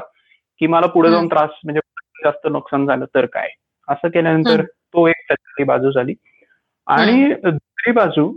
की 0.60 0.66
मला 0.66 0.86
पुढे 0.86 1.10
जाऊन 1.10 1.26
त्रास 1.26 1.50
म्हणजे 1.64 1.80
जास्त 2.24 2.46
नुकसान 2.46 2.86
झालं 2.86 3.04
तर 3.14 3.26
काय? 3.26 3.48
असं 3.88 4.08
केल्यानंतर 4.08 4.62
तो 4.62 5.06
एक 5.08 5.16
त्याची 5.28 5.64
बाजू 5.64 5.90
झाली. 5.90 6.14
आणि 6.86 7.32
दुसरी 7.44 7.92
बाजू 7.92 8.32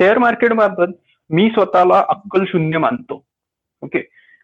शेअर 0.00 0.18
मार्केट 0.18 0.52
बाबत 0.52 0.92
मी 1.30 1.48
स्वतःला 1.50 1.98
अक्कल 2.08 2.44
शून्य 2.48 2.78
मानतो. 2.78 3.22
ओके 3.82 3.98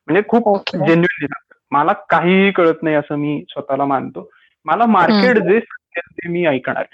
म्हणजे 0.08 0.22
खूप 0.28 0.58
जेन्युअनली 0.74 1.26
मला 1.72 1.92
काहीही 2.10 2.50
कळत 2.52 2.82
नाही 2.82 2.96
असं 2.96 3.16
मी 3.18 3.42
स्वतःला 3.50 3.84
मानतो. 3.84 4.28
मला 4.66 4.86
मार्केट 4.86 5.38
जे 5.38 5.58
सांगेल 5.60 6.10
ते 6.12 6.28
मी 6.28 6.44
ऐकणार. 6.46 6.84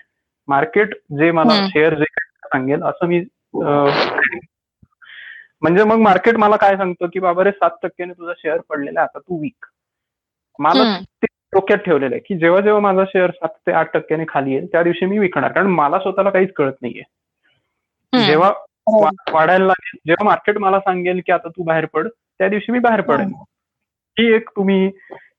मार्केट 0.48 0.94
जे 1.18 1.31
मला 1.31 1.66
शेअर 1.68 1.94
जे 1.94 2.05
सांगेल 2.44 2.83
असं 2.83 3.07
मी 3.07 3.20
म्हणजे 5.62 5.85
मग 5.85 5.98
मार्केट 5.98 6.37
मला 6.37 6.57
काय 6.57 6.77
सांगतो 6.77 7.07
की 7.12 7.18
बाबा 7.20 7.44
रे 7.44 7.51
सात 7.51 7.70
टक्क्याने 7.83 8.12
तुझा 8.12 8.33
शेअर 8.38 8.61
पडलेला 8.68 9.01
आहे 9.01 9.09
आता 9.09 9.18
तू 9.18 9.40
वीक 9.40 9.66
मला 10.59 10.85
ते 11.22 11.27
डोक्यात 11.55 11.79
ठेवलेलं 11.79 12.14
आहे 12.14 12.22
की 12.27 12.38
जेव्हा 12.38 12.61
जेव्हा 12.61 12.81
माझा 12.81 13.05
शेअर 13.05 13.31
सात 13.31 13.48
ते 13.66 13.72
आठ 13.72 13.92
टक्क्याने 13.94 14.25
खाली 14.29 14.53
येईल 14.53 14.66
त्या 14.72 14.83
दिवशी 14.83 15.07
मी 15.07 15.18
विकणार. 15.18 15.53
कारण 15.53 15.66
मला 15.66 15.98
स्वतःला 15.98 16.31
काहीच 16.31 16.53
कळत 16.53 16.72
नाहीये. 16.83 17.03
जेव्हा 18.20 18.53
वाढायला 19.33 19.64
लागेल 19.64 19.98
जेव्हा 20.07 20.25
मार्केट 20.25 20.59
मला 20.59 20.81
सांगेल 20.81 21.20
की 21.27 21.33
आता 21.33 21.48
तू 21.48 21.62
बाहेर 21.62 21.85
पड 21.85 22.09
त्या 22.09 22.48
दिवशी 22.48 22.72
मी 22.72 22.79
बाहेर 22.79 23.01
पडेन. 23.01 23.33
ही. 24.18 24.35
एक 24.35 24.48
तुम्ही 24.48 24.90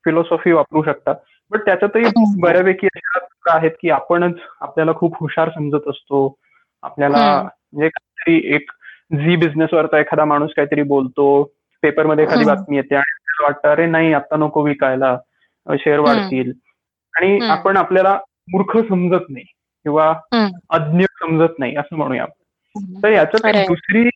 फिलॉसॉफी 0.06 0.52
वापरू 0.52 0.84
शकता. 0.84 1.14
बट 1.52 1.66
त्याच्यातही 1.66 2.04
बऱ्यापैकी 2.42 2.88
अशा 2.96 3.58
आहेत 3.58 3.72
की 3.82 3.90
आपणच 3.90 4.36
आपल्याला 4.62 4.94
खूप 4.94 5.18
हुशार 5.20 5.50
समजत 5.50 5.88
असतो. 5.88 6.36
आपल्याला 6.82 7.42
म्हणजे 7.44 7.90
काहीतरी 7.90 8.56
एक 8.56 8.72
झी 9.18 9.36
बिझनेसवरचा 9.36 10.00
एखादा 10.00 10.26
माणूस 10.26 10.52
काहीतरी 10.56 10.82
बोलतो 10.82 11.44
पेपरमध्ये 11.82 12.24
एखादी 12.24 12.46
बातमी 12.46 12.76
येते 12.76 12.96
आणि 12.96 13.44
वाटतं 13.44 13.70
अरे 13.70 13.86
नाही 13.86 14.14
आता 14.14 14.36
नको 14.36 14.62
विकायला 14.62 15.18
शेअर 15.70 16.00
वाढतील. 16.00 16.52
आणि 17.18 17.40
आपण 17.42 17.78
आपल्याला 17.78 18.20
मूर्ख 18.48 18.78
समजत 18.90 19.26
नाही 19.30 19.46
किंवा 19.84 20.14
अज्ञ 20.70 21.06
समजत 21.20 21.60
नाही 21.60 21.76
असं 21.76 21.96
म्हणूया 21.96 22.26
तर 22.78 23.12
याच्यात 23.12 23.56
एक 23.56 23.68
दुसरी 23.68 24.10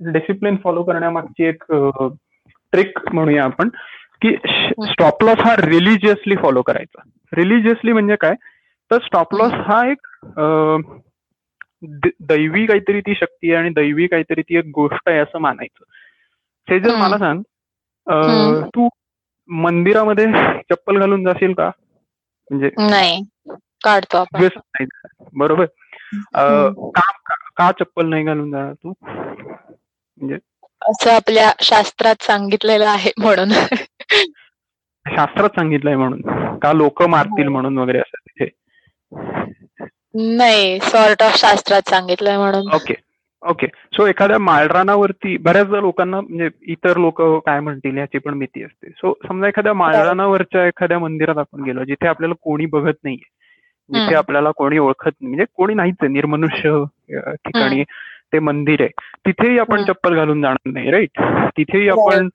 डिसिप्लिन 0.00 0.56
फॉलो 0.64 0.82
करण्यामागची 0.82 1.44
एक 1.44 1.64
ट्रिक 2.72 2.98
म्हणूया 3.12 3.44
आपण 3.44 3.68
की 4.22 4.36
स्टॉप 4.82 5.24
लॉस 5.24 5.38
हा 5.38 5.54
रिलिजियसली 5.58 6.36
फॉलो 6.36 6.62
करायचा. 6.62 7.00
रिलिजियसली 7.32 7.92
म्हणजे 7.92 8.16
काय? 8.16 8.34
तर 8.90 8.98
स्टॉप 8.98 9.34
लॉस 9.34 9.52
हा 9.52 9.90
एक 9.90 10.06
दैवी 12.20 12.66
काहीतरी 12.66 13.00
ती 13.00 13.14
शक्ती 13.14 13.48
आहे 13.48 13.56
आणि 13.56 13.70
दैवी 13.70 14.06
काहीतरी 14.06 14.42
ती 14.42 14.56
एक 14.56 14.70
गोष्ट 14.74 15.08
आहे 15.08 15.18
असं 15.18 15.38
मानायचं. 15.38 15.84
ते 16.70 16.78
जर 16.80 16.94
मला 16.96 17.18
सांग 17.18 17.42
तू 18.74 18.88
मंदिरामध्ये 19.48 20.26
चप्पल 20.70 20.98
घालून 20.98 21.24
जाशील 21.24 21.52
का? 21.52 21.70
म्हणजे 22.50 22.70
नाही. 22.78 23.22
काढतो 23.84 24.24
बरोबर? 25.34 25.64
का 26.34 27.34
चप्पल 27.58 28.08
नाही 28.08 28.24
घालून 28.24 28.50
जाणार 28.50 28.72
तू? 28.74 28.92
म्हणजे 29.00 30.38
असं 30.82 31.10
आपल्या 31.10 31.50
शास्त्रात 31.60 32.22
सांगितलेलं 32.22 32.86
आहे 32.88 33.10
म्हणून. 33.18 33.52
शास्त्रात 35.06 35.48
सांगितलंय 35.56 35.96
म्हणून. 35.96 36.20
का 36.58 36.72
लोक 36.72 37.02
मारतील 37.02 37.48
म्हणून 37.48 37.78
वगैरे 37.78 37.98
असं 37.98 38.18
तिथे 38.20 38.48
नाही 40.36 40.78
सॉर्ट 40.82 41.22
ऑफ 41.22 41.36
शास्त्रात 41.36 41.88
सांगितलंय 41.90 42.36
म्हणून. 42.36 42.68
Okay 42.74 42.94
okay. 43.42 43.66
सो 43.92 44.06
एखाद्या 44.06 44.38
माळरानावरती 44.38 45.36
बऱ्याचदा 45.36 45.80
लोकांना 45.80 46.20
म्हणजे 46.20 46.48
इतर 46.72 46.96
लोक 46.96 47.20
काय 47.46 47.60
म्हणतील 47.60 47.96
याची 47.98 48.18
पण 48.18 48.38
भीती 48.38 48.62
असते. 48.64 48.90
सो 48.90 49.12
समजा 49.28 49.48
एखाद्या 49.48 49.72
माळरानावरच्या 49.74 50.66
एखाद्या 50.66 50.98
मंदिरात 50.98 51.38
आपण 51.38 51.62
गेलो 51.64 51.84
जिथे 51.84 52.08
आपल्याला 52.08 52.34
कोणी 52.42 52.66
बघत 52.66 52.94
नाहीये 53.04 53.34
जिथे 53.90 54.14
आपल्याला 54.14 54.50
कोणी 54.56 54.78
ओळखत 54.78 55.10
नाही 55.10 55.28
म्हणजे 55.28 55.44
कोणी 55.56 55.74
नाहीच 55.74 56.04
निर्मनुष्य 56.10 56.70
ठिकाणी 57.14 57.84
ते 58.32 58.38
मंदिर 58.38 58.80
आहे. 58.80 58.90
तिथेही 59.26 59.58
आपण 59.58 59.84
चप्पल 59.84 60.14
घालून 60.14 60.42
जाणार 60.42 60.70
नाही 60.72 60.90
राईट? 60.90 61.20
तिथेही 61.56 61.88
आपण 61.88 62.28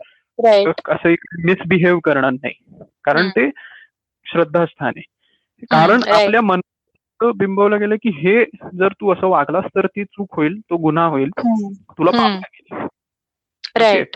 असं 0.90 1.10
मिसबिहेव 1.44 2.00
करणार 2.00 2.32
नाही. 2.32 2.84
कारण 3.04 3.30
ते 3.30 3.50
श्रद्धास्थान 4.26 4.94
आहे. 4.96 5.04
कारण 5.72 6.04
आपल्या 6.12 6.42
मन 6.42 6.60
बिंबवलं 7.36 7.80
गेलं 7.80 7.96
की 7.96 8.10
हे 8.10 8.46
जर 8.74 8.88
तू 8.88 9.14
असं 9.14 9.28
वागलास 9.28 9.66
तर 9.66 9.86
ती 9.86 10.04
चूक 10.04 10.36
होईल 10.36 10.60
तो 10.60 10.78
गुन्हा 10.78 11.06
होईल 11.06 11.30
तुला 11.92 12.12
राईट. 13.78 14.08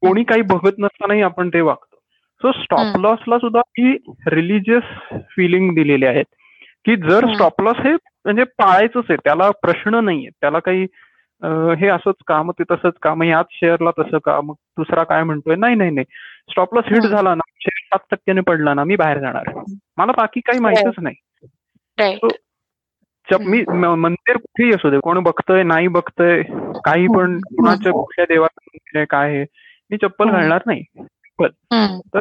कोणी 0.00 0.24
काही 0.24 0.42
बघत 0.42 0.72
नसतानाही 0.78 1.22
आपण 1.22 1.48
ते 1.48 1.60
वागतो. 1.60 1.96
सो 2.42 2.62
स्टॉप 2.62 2.96
लॉसला 3.00 3.38
सुद्धा 3.38 3.60
ही 3.68 3.96
रिलिजियस 4.26 4.82
फिलिंग 5.12 5.74
दिलेली 5.74 6.06
आहेत. 6.06 6.24
की 6.84 6.96
जर 6.96 7.34
स्टॉप 7.34 7.62
लॉस 7.62 7.76
हे 7.76 7.92
म्हणजे 8.26 8.44
पाळायचंच 8.44 9.04
आहे. 9.10 9.16
त्याला 9.24 9.50
प्रश्न 9.50 9.94
नाहीये. 9.94 10.28
त्याला 10.40 10.58
काही 10.58 10.86
हे 11.80 11.88
असंच 11.88 12.14
का 12.26 12.42
मग 12.42 12.52
ते 12.58 12.62
तसंच 12.70 12.92
का 13.02 13.14
मग 13.14 13.24
याच 13.24 13.46
शेअरला 13.50 13.90
तसं 13.98 14.18
का 14.18 14.40
मग 14.40 14.54
दुसरा 14.78 15.04
काय 15.04 15.22
म्हणतोय? 15.22 15.56
नाही 15.56 15.74
नाही 15.74 15.90
नाही. 15.90 16.06
स्टॉप 16.50 16.74
लॉस 16.74 16.84
हिट 16.86 17.02
झाला 17.02 17.34
ना 17.34 17.50
शेअर 17.60 17.96
सात 17.96 18.06
टक्क्याने 18.10 18.40
पडला 18.40 18.74
ना 18.74 18.84
मी 18.84 18.96
बाहेर 18.96 19.18
जाणार. 19.18 19.60
मला 19.96 20.12
बाकी 20.12 20.40
काही 20.40 20.58
माहितच 20.58 20.94
नाही. 21.02 21.14
मी 23.40 23.64
मंदिर 23.96 24.36
कुठेही 24.36 24.70
असू 24.74 24.90
दे 24.90 24.98
कोण 24.98 25.18
बघतय 25.22 25.62
नाही 25.62 25.88
बघतय 25.88 26.42
काही 26.84 27.06
पण 27.16 27.40
कुणाच्या 27.40 27.92
कुठल्या 27.92 28.26
देवाचं 28.28 29.04
काय 29.04 29.30
आहे 29.30 29.44
मी 29.90 29.96
चप्पल 29.96 30.30
घालणार 30.30 30.62
नाही. 30.66 30.82
तर 31.42 32.20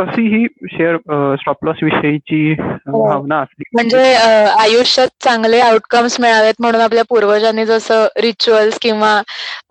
तशी 0.00 0.22
ही 0.22 0.46
शेअर 0.64 0.96
स्टॉप 1.36 1.64
लॉस 1.64 1.76
विषयीची 1.82 2.52
हो. 2.60 3.08
भावना 3.08 3.40
असली. 3.40 3.62
म्हणजे 3.74 4.14
आयुष्यात 4.60 5.08
चांगले 5.20 5.60
आउटकम्स 5.60 6.20
मिळावेत 6.20 6.54
म्हणून 6.58 6.80
आपल्या 6.80 7.02
पूर्वजांनी 7.08 7.66
जसं 7.66 8.06
रिच्युअल्स 8.16 8.78
किंवा 8.82 9.22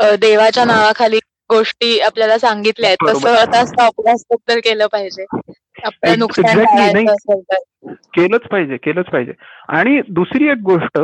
देवाच्या 0.01 0.65
नावाखाली 0.65 1.19
गोष्टी 1.49 1.99
आपल्याला 1.99 2.37
सांगितल्या 2.37 2.89
आहेत 2.89 3.09
तसं 3.09 3.35
आता 3.35 3.65
स्टॉप 3.65 4.07
लॉस 4.07 4.23
तर 4.33 4.57
केलं 4.57 4.87
पाहिजे. 4.87 5.25
आपलं 5.83 6.19
नुकसान 6.19 6.63
केलंच 8.15 8.41
पाहिजे 8.51 8.77
केलंच 8.77 9.05
पाहिजे. 9.05 9.31
आणि 9.67 10.01
दुसरी 10.09 10.47
एक 10.47 10.57
गोष्ट 10.57 10.99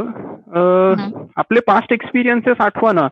आपले 1.38 1.60
पास्ट 1.60 1.94
एक्सपिरियन्सेस 1.94 2.58
आठवा 2.60 2.92
ना 2.92 3.08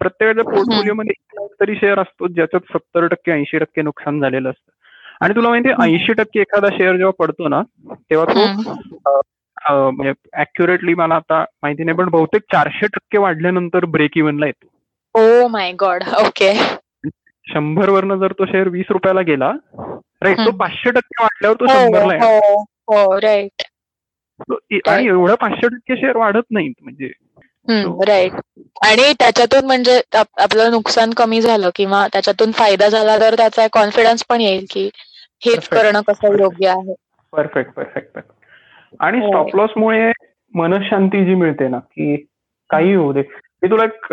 प्रत्येकाच्या 0.00 0.44
पोर्टफोलिओमध्ये 0.44 1.46
तरी 1.60 1.74
शेअर 1.76 1.98
असतो 1.98 2.26
ज्याच्यात 2.28 2.72
सत्तर 2.72 3.06
टक्के 3.06 3.32
ऐंशी 3.32 3.58
टक्के 3.58 3.82
नुकसान 3.82 4.20
झालेलं 4.20 4.50
असतं. 4.50 4.70
आणि 5.20 5.34
तुला 5.34 5.48
माहिती 5.48 5.70
ऐंशी 5.82 6.12
टक्के 6.12 6.40
एखादा 6.40 6.68
शेअर 6.76 6.96
जेव्हा 6.96 7.12
पडतो 7.18 7.48
ना 7.48 7.62
तेव्हा 8.10 8.24
तो 8.34 9.20
म्हणजे 9.90 10.12
अॅक्युरेटली 10.32 10.94
मला 10.94 11.14
आता 11.14 11.40
माहिती 11.62 11.84
नाही 11.84 11.96
पण 11.98 12.08
बहुतेक 12.10 12.42
चारशे 12.52 12.86
टक्के 12.86 13.18
वाढल्यानंतर 13.18 13.84
ब्रेक 13.86 14.16
इव्हनला 14.16 14.46
येतो. 14.46 14.66
ओ 15.14 15.48
माय 15.48 15.72
गॉड 15.80 16.02
ओके 16.18 16.52
शंभर 17.46 17.88
वरनं 17.88 18.18
जर 18.18 18.32
तो 18.38 18.46
शेअर 18.46 18.68
वीस 18.68 18.86
रुपयाला 18.90 19.20
गेला 19.22 19.50
राईट 20.22 20.38
तो 20.38 20.50
पाचशे 20.58 20.90
टक्के 20.90 21.22
वाढल्यावर 21.22 21.56
तो 21.56 21.64
हो, 21.64 21.72
शंभरला 21.74 23.18
राईट 23.22 23.62
आणि 24.88 25.06
एवढं 25.06 25.34
पाचशे 25.34 25.68
टक्के 25.68 25.96
शेअर 25.96 26.16
वाढत 26.16 26.50
नाहीत 26.50 26.74
म्हणजे 26.82 27.10
राईट 27.70 28.32
आणि 28.82 29.12
त्याच्यातून 29.12 29.66
म्हणजे 29.66 30.00
आपलं 30.16 30.70
नुकसान 30.70 31.10
कमी 31.10 31.40
झालं 31.40 31.70
किंवा 31.74 32.06
त्याच्यातून 32.12 32.50
फायदा 32.50 32.88
झाला 32.88 33.18
तर 33.18 33.34
त्याचा 33.34 33.66
कॉन्फिडन्स 33.72 34.24
पण 34.28 34.40
येईल 34.40 34.66
की 34.70 34.90
हेच 35.44 35.68
करणं 35.68 36.00
कसं 36.00 36.40
योग्य 36.40 36.68
आहे. 36.68 36.94
परफेक्ट 37.32 37.72
परफेक्ट 37.72 38.18
आणि 39.00 39.18
स्टॉप 39.18 39.56
लॉस 39.56 39.70
मुळे 39.76 40.12
मनशांती 40.54 41.24
जी 41.24 41.34
मिळते 41.34 41.68
ना 41.68 41.78
की 41.78 42.16
काही 42.70 42.94
होऊ 42.94 43.12
दे. 43.12 43.22
मी 43.62 43.70
तुला 43.70 43.84
एक 43.84 44.04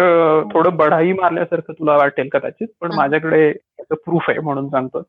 थोडं 0.53 0.75
बढाई 0.75 1.11
मारल्यासारखं 1.11 1.73
तुला 1.73 1.95
वाटेल 1.95 2.29
कदाचित 2.31 2.67
पण 2.81 2.91
माझ्याकडे 2.95 3.51
प्रूफ 3.91 4.25
आहे 4.29 4.39
म्हणून 4.39 4.69
सांगतो. 4.69 5.01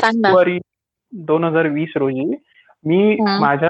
फेब्रुवारी 0.00 0.58
दोन 1.12 1.44
हजार 1.44 1.66
वीस 1.66 1.92
रोजी 1.96 2.36
मी 2.84 3.16
माझ्या 3.20 3.68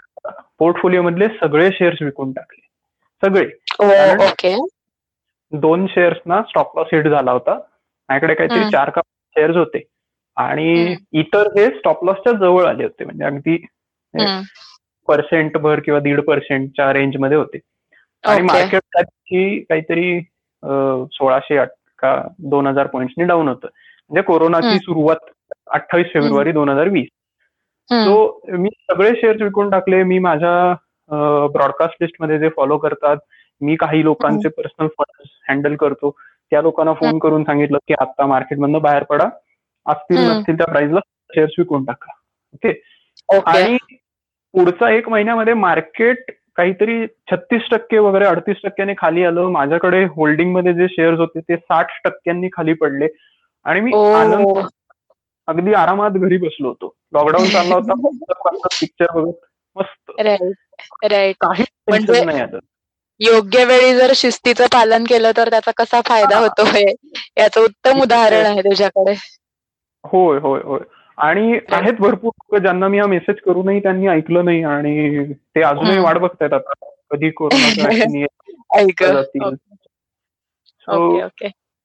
पोर्टफोलिओ 0.59 1.03
मधले 1.03 1.29
सगळे 1.29 1.71
शेअर्स 1.73 2.03
विकून 2.03 2.33
टाकले. 2.33 2.64
सगळे. 3.23 3.45
ओके. 4.27 4.55
दोन 5.53 5.87
शेअर्स 5.87 6.19
ना 6.27 6.41
स्टॉप 6.43 6.77
लॉस 6.79 6.89
हिट 6.93 7.09
झाला 7.09 7.33
होता. 7.33 7.55
माझ्याकडे 8.09 8.35
काहीतरी 8.35 8.71
चार 8.71 8.91
का 8.91 9.01
शेअर्स 9.37 9.57
होते. 9.57 9.83
आणि 10.37 10.97
इतर 11.13 11.47
हे 11.57 11.67
स्टॉप 11.79 12.05
लॉसच्या 12.05 12.33
जवळ 12.33 12.67
आले 12.67 12.85
होते. 12.85 13.05
म्हणजे 13.05 13.25
अगदी 13.25 13.57
पर्सेंट 15.09 15.57
भर 15.57 15.81
किंवा 15.81 16.01
दीड 16.01 16.21
पर्सेंटच्या 16.21 16.93
रेंजमध्ये 16.93 17.37
होते. 17.37 17.59
आणि 18.25 18.43
मार्केट 18.43 18.83
काहीतरी 19.69 20.21
सोळाशे 21.13 21.65
का 21.99 22.21
दोन 22.39 22.67
हजार 22.67 22.87
पॉईंट्सनी 22.87 23.25
डाऊन 23.25 23.49
होतं. 23.49 23.69
म्हणजे 24.11 24.23
कोरोनाची 24.23 24.79
सुरुवात 24.79 25.31
अठ्ठावीस 25.67 26.07
फेब्रुवारी 26.15 26.53
दोन 26.53 26.69
हजार 26.69 26.89
वीस. 26.89 27.09
सो 27.91 28.41
मी 28.49 28.69
सगळे 28.91 29.11
शेअर्स 29.17 29.43
विकून 29.43 29.71
टाकले. 29.71 30.03
मी 30.03 30.19
माझ्या 30.19 30.75
ब्रॉडकास्ट 31.53 31.97
लिस्टमध्ये 32.01 32.39
जे 32.39 32.49
फॉलो 32.49 32.79
करतात 32.79 33.17
मी 33.61 33.77
काही 33.77 34.05
लोकांचे 34.05 34.49
पर्सनल 34.49 34.87
फंड 34.87 35.27
हँडल 35.49 35.77
करतो. 35.77 36.17
त्या 36.51 36.63
लोकांना 36.63 36.93
फोन 36.93 37.19
करून 37.19 37.45
सांगितलं 37.45 37.79
की 37.79 37.95
आता 38.01 38.27
मार्केटमधनं 38.27 38.83
बाहेर 38.83 39.03
पडा. 39.03 39.29
असतील 39.87 40.19
नसतील 40.19 40.57
त्या 40.57 40.67
प्राइसला 40.67 41.01
शेअर्स 41.31 41.53
विकून 41.59 41.85
टाका. 41.85 42.13
ओके. 43.37 43.59
आणि 43.59 43.77
पुढचा 44.53 44.91
एक 44.91 45.09
महिन्यामध्ये 45.09 45.55
मार्केट 45.55 46.31
काहीतरी 46.57 47.07
छत्तीस 47.07 47.63
टक्के 47.71 47.99
वगैरे 47.99 48.25
अडतीस 48.25 48.57
टक्क्यांनी 48.65 48.95
खाली 48.99 49.25
आलं. 49.25 49.49
माझ्याकडे 49.49 50.05
होल्डिंगमध्ये 50.05 50.75
जे 50.75 50.87
शेअर्स 50.91 51.19
होते 51.19 51.41
ते 51.41 51.57
साठ 51.57 51.87
टक्क्यांनी 52.05 52.49
खाली 52.53 52.73
पडले. 52.73 53.07
आणि 53.65 53.81
मी 53.81 53.91
आनंद 54.15 54.67
अगदी 55.47 55.73
आरामात 55.73 56.11
घरी 56.11 56.37
बसलो 56.37 56.69
होतो. 56.69 56.95
लॉकडाऊन 57.13 57.47
चालला 57.47 57.75
होता. 57.75 57.93
पिक्चर 58.81 59.21
बघत 59.21 59.47
मस्त. 59.77 60.11
राईट 61.05 61.37
काही 61.41 61.65
म्हणजे 61.89 62.45
योग्य 63.21 63.65
वेळी 63.65 63.95
जर 63.95 64.13
शिस्तीचं 64.17 64.67
पालन 64.73 65.05
केलं 65.05 65.31
तर 65.37 65.51
त्याचा 65.51 65.71
कसा 65.77 66.01
फायदा 66.07 66.39
होतो 66.39 66.67
याचं 66.77 67.61
उत्तम 67.61 68.03
उदाहरण 68.03 68.47
आहे 68.47 68.61
तुझ्याकडे. 68.61 69.15
होय 70.05 70.39
होय 70.39 70.61
होय. 70.65 70.81
आणि 71.19 71.59
आहेत 71.73 71.93
भरपूर 71.93 72.33
लोक 72.35 72.61
ज्यांना 72.61 72.89
मी 72.89 72.99
हा 72.99 73.07
मेसेज 73.07 73.37
करूनही 73.41 73.81
त्यांनी 73.81 74.07
ऐकलं 74.07 74.45
नाही 74.45 74.63
आणि 74.65 75.33
ते 75.33 75.63
अजूनही 75.63 75.99
वाट 75.99 76.19
बघतायत 76.19 76.53
आता. 76.53 76.73
कधी 77.11 77.31
कोरोना 77.31 77.67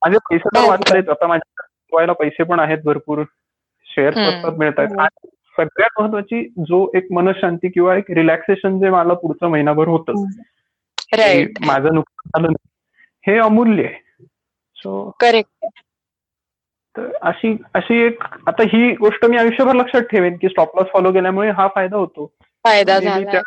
माझे 0.02 0.18
पैसे 0.18 0.50
तर 0.56 0.70
वाचतायत 0.70 1.10
आता 1.10 1.28
माझ्या 1.28 2.14
पैसे 2.14 2.44
पण 2.44 2.60
आहेत 2.60 2.78
भरपूर. 2.86 3.24
शेअर 3.86 4.14
स्वस्तात 4.14 4.52
मिळत 4.52 4.80
आहेत 4.80 5.28
सगळ्यात 5.60 6.02
महत्वाची 6.02 6.50
जो 6.60 6.92
एक 6.96 7.08
मनशांती 7.12 7.70
किंवा 7.70 7.96
एक 7.96 8.12
रिलॅक्सेशन 8.12 8.80
जे 8.80 8.90
मला 8.90 9.14
पुढचं 9.14 9.48
महिनाभर 9.48 9.88
होतं 9.88 10.14
माझं 11.66 11.94
नुकसान 11.94 12.44
झालं 12.44 12.68
हे 13.28 13.38
अमूल्य 13.38 13.84
आहे. 13.84 14.26
सो 14.76 15.16
करेक्ट 15.20 15.66
तर 16.98 17.12
अशी 17.22 17.58
अशी 17.74 18.02
एक 18.02 18.24
आता 18.48 18.64
ही 18.64 18.96
गोष्ट 18.96 19.26
मी 19.26 19.38
आयुष्यभर 19.38 19.74
लक्षात 19.74 20.02
ठेवेन 20.02 20.38
की 20.38 20.48
स्टॉप 20.48 20.78
लॉस 20.78 20.88
फॉलो 20.94 21.14
केल्यामुळे 21.14 21.50
हा 21.50 21.68
फायदा 21.76 21.98
होतो. 21.98 22.32
फायदा 22.64 23.42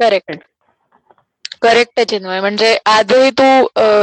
करेक्ट 0.00 0.32
करेक्ट 1.62 2.00
चिन्मय. 2.00 2.40
म्हणजे 2.40 2.76
आजही 2.86 3.30
तू 3.38 3.44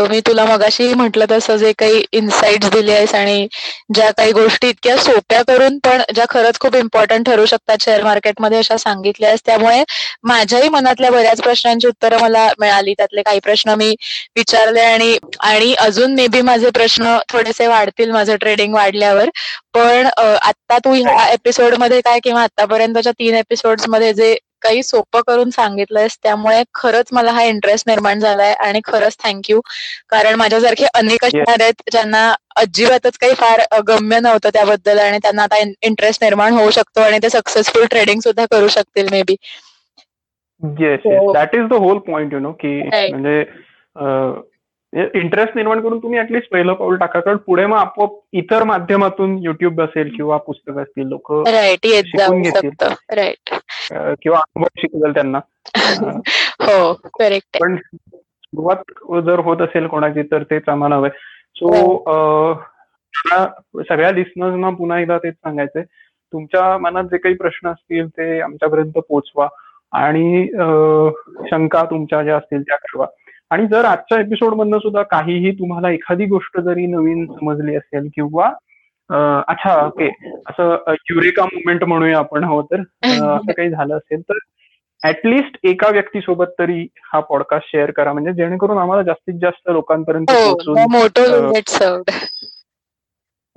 मी 0.10 0.20
तुला 0.28 0.46
मगाशी 0.46 0.94
म्हटलं 0.94 1.26
तसं 1.32 1.56
जे 1.58 1.72
काही 1.80 2.04
इन्साइट 2.14 2.66
दिले 2.66 2.94
आहेस 2.94 3.14
आणि 3.16 3.48
ज्या 3.96 4.10
काही 4.14 4.32
गोष्टी 4.34 4.70
इतक्या 4.70 4.96
सोप्या 5.00 5.42
करून 5.44 5.78
पण 5.84 6.02
ज्या 6.14 6.26
खरंच 6.30 6.60
खूप 6.60 6.76
इम्पॉर्टंट 6.76 7.26
ठरू 7.26 7.46
शकतात 7.46 7.84
शेअर 7.84 8.04
मार्केटमध्ये 8.04 8.58
अशा 8.58 8.78
सांगितल्या 8.78 9.30
आहेस. 9.30 9.42
त्यामुळे 9.46 9.84
माझ्याही 10.24 10.70
मनातल्या 10.70 11.12
बऱ्याच 11.12 11.42
प्रश्नांची 11.42 11.88
उत्तरं 11.88 12.20
मला 12.22 12.48
मिळाली. 12.60 12.94
त्यातले 12.96 13.22
काही 13.24 13.40
प्रश्न 13.42 13.74
मी 13.76 13.94
विचारले 14.36 14.82
आणि 14.84 15.18
आणि 15.42 15.74
अजून 15.80 16.14
मे 16.16 16.28
बी 16.28 16.42
माझे 16.44 16.70
प्रश्न 16.72 17.18
थोडेसे 17.30 17.68
वाढतील 17.68 18.12
माझं 18.12 18.36
ट्रेडिंग 18.38 18.74
वाढल्यावर. 18.76 19.30
पण 19.74 20.08
आता 20.18 20.78
तू 20.80 20.94
ह्या 20.96 21.28
एपिसोडमध्ये 21.30 22.02
काय 22.02 22.20
किंवा 22.24 22.42
आतापर्यंतच्या 22.44 23.12
तीन 23.14 23.36
एपिसोडमध्ये 23.36 24.14
जे 24.14 24.36
काही 24.62 24.84
सोपं 24.84 25.22
करून 25.28 25.50
सांगितलंयस 25.50 26.18
त्यामुळे 26.24 26.62
खरंच 26.74 27.08
मला 27.12 27.32
हा 27.32 27.44
इंटरेस्ट 27.44 27.90
निर्माण 27.90 28.20
झालाय 28.20 28.54
आणि 28.60 28.80
खरंच 28.84 29.18
थँक्यू 29.24 29.60
कारण 30.10 30.36
माझ्यासारखे 30.36 30.86
अनेक 30.94 31.26
असणार 31.26 31.62
आहेत 31.62 31.82
ज्यांना 31.92 32.32
अजिबातच 32.56 33.18
काही 33.18 33.34
फार 33.34 33.62
गम्य 33.88 34.20
नव्हतं 34.20 34.50
त्याबद्दल 34.50 35.00
आणि 35.00 35.18
त्यांना 35.18 35.44
आता 35.44 35.58
इंटरेस्ट 35.82 36.24
निर्माण 36.24 36.54
होऊ 36.54 36.70
शकतो 36.70 37.02
आणि 37.02 37.20
ते 37.24 37.30
सक्सेसफुल 37.30 37.86
ट्रेडिंग 37.86 38.20
सुद्धा 38.20 38.46
करू 38.52 38.68
शकतील 38.68 39.08
maybe 39.22 39.36
yes 40.80 41.08
that 41.34 41.56
is 41.56 41.68
the 41.70 41.74
whole 41.76 41.98
point 42.08 42.34
you 42.34 42.40
know 42.40 42.52
की 42.52 42.82
म्हणजे 42.84 43.44
इंटरेस्ट 44.94 45.56
निर्माण 45.56 45.82
करून 45.82 45.98
तुम्ही 46.00 46.20
ऍटलीस्ट 46.20 46.52
पहिलं 46.52 46.74
पाऊल 46.74 46.98
टाका. 46.98 47.20
कारण 47.20 47.38
पुढे 47.38 47.66
मग 47.66 47.78
आपोआप 47.78 48.12
इतर 48.34 48.64
माध्यमातून 48.64 49.38
युट्यूब 49.44 49.82
असेल 49.82 50.16
किंवा 50.16 50.38
पुस्तक 50.38 50.78
असतील 50.78 51.08
लोक 51.08 51.32
शिकून 51.48 52.42
घेतील. 52.42 52.70
राईट 53.10 53.54
किंवा 53.92 54.38
अनुभव 54.38 54.68
शिकवेल 54.78 55.14
त्यांना. 55.14 55.40
हो 56.60 56.94
करेक्ट 56.94 57.58
पण 57.62 57.76
सुरुवात 57.76 59.22
जर 59.24 59.40
होत 59.40 59.58
असेल 59.62 59.88
कोणाची 59.88 60.22
तर 60.22 60.44
तेच 60.44 60.64
आम्हाला 60.68 60.96
हवंय. 60.96 61.10
सो 61.56 61.96
हो. 61.98 62.54
सगळ्या 63.84 64.12
लिस्नर्सना 64.12 64.70
पुन्हा 64.70 65.00
एकदा 65.00 65.18
तेच 65.18 65.34
सांगायचंय. 65.34 65.84
तुमच्या 66.34 66.78
मनात 66.78 67.04
जे 67.04 67.18
काही 67.18 67.36
प्रश्न 67.36 67.70
असतील 67.70 68.08
ते 68.08 68.42
आमच्यापर्यंत 68.42 68.92
पोचवा. 68.92 69.48
आणि 69.92 70.48
शंका 71.52 71.84
तुमच्या 71.84 72.24
ज्या 72.24 72.38
असतील 72.38 72.62
त्या 72.62 72.78
कळवा 72.78 73.06
आणि 73.50 73.68
जर 73.68 73.86
आजच्या 73.86 74.20
एपिसोड 74.20 74.54
मधनं 74.54 74.78
सुद्धा 74.78 75.04
काहीही 75.04 75.52
तुम्हाला 75.52 75.90
एखादी 75.90 76.26
गोष्ट 76.26 76.60
जरी 76.60 76.86
नवीन 76.86 77.26
समजली 77.26 77.76
असेल 77.76 78.08
किंवा 78.16 78.52
अच्छा 79.48 79.86
ओके 79.86 80.08
असं 80.50 80.94
युरेका 81.10 81.46
मुवमेंट 81.46 81.84
म्हणूया 81.84 82.18
आपण 82.18 82.44
हवं 82.44 82.64
तर. 82.64 82.82
असं 83.42 83.52
काही 83.52 83.70
झालं 83.70 83.98
असेल 83.98 84.22
तर 84.22 84.38
ऍटलिस्ट 85.04 85.58
एका 85.64 85.90
व्यक्तीसोबत 85.90 86.46
तरी 86.60 86.88
हा 87.14 87.20
पॉडकास्ट 87.20 87.68
शेअर 87.72 87.92
करा. 87.92 88.14
म्हणजे 88.14 88.34
जेणेकरून 88.34 88.78
आम्हाला 88.78 89.04
जास्तीत 89.04 89.40
जास्त 89.42 89.70
लोकांपर्यंत 89.70 90.32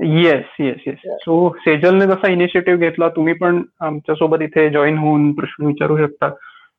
येस 0.04 0.44
येस 0.60 0.76
येस 0.86 0.98
सो 1.06 1.56
सेजलने 1.60 2.06
जसा 2.06 2.28
इनिशिएटिव्ह 2.28 2.80
घेतला 2.80 3.08
तुम्ही 3.08 3.34
पण 3.34 3.62
आमच्यासोबत 3.80 4.42
इथे 4.42 4.70
जॉईन 4.70 4.98
होऊन 4.98 5.32
प्रश्न 5.32 5.66
विचारू 5.66 5.98
शकता. 5.98 6.30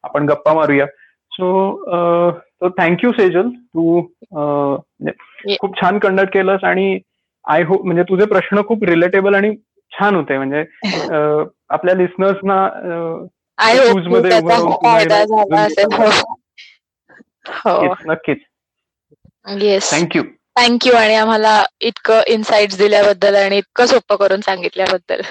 आपण 0.04 0.26
गप्पा 0.26 0.54
मारूया. 0.54 0.86
सो 1.32 2.70
थँक्यू 2.70 3.12
सेजल 3.12 3.50
तू 3.50 4.02
खूप 5.62 5.82
छान 5.82 6.00
कंडक्ट 6.00 6.34
केलंस 6.34 6.64
आणि 6.64 7.00
आय 7.46 7.64
होप 7.64 7.86
म्हणजे 7.86 8.04
तुझे 8.04 8.26
प्रश्न 8.26 8.62
खूप 8.68 8.84
रिलेटेबल 8.84 9.36
आणि 9.36 9.56
छान 9.92 10.16
होते. 10.16 10.38
म्हणजे 10.38 10.64
आपल्या 11.70 11.96
लिस्नर्सना 11.96 12.58
हो. 17.48 17.94
नक्कीच 18.06 18.38
येस 19.62 19.92
थँक्यू 19.92 20.24
थँक्यू 20.56 20.94
आणि 20.94 21.16
आम्हाला 21.16 21.64
इतकं 21.82 22.22
इन्साइट्स 22.28 22.78
दिल्याबद्दल 22.78 23.36
आणि 23.36 23.58
इतकं 23.58 23.86
सोपं 23.86 24.16
करून 24.16 24.42
सांगितल्याबद्दल. 24.42 25.22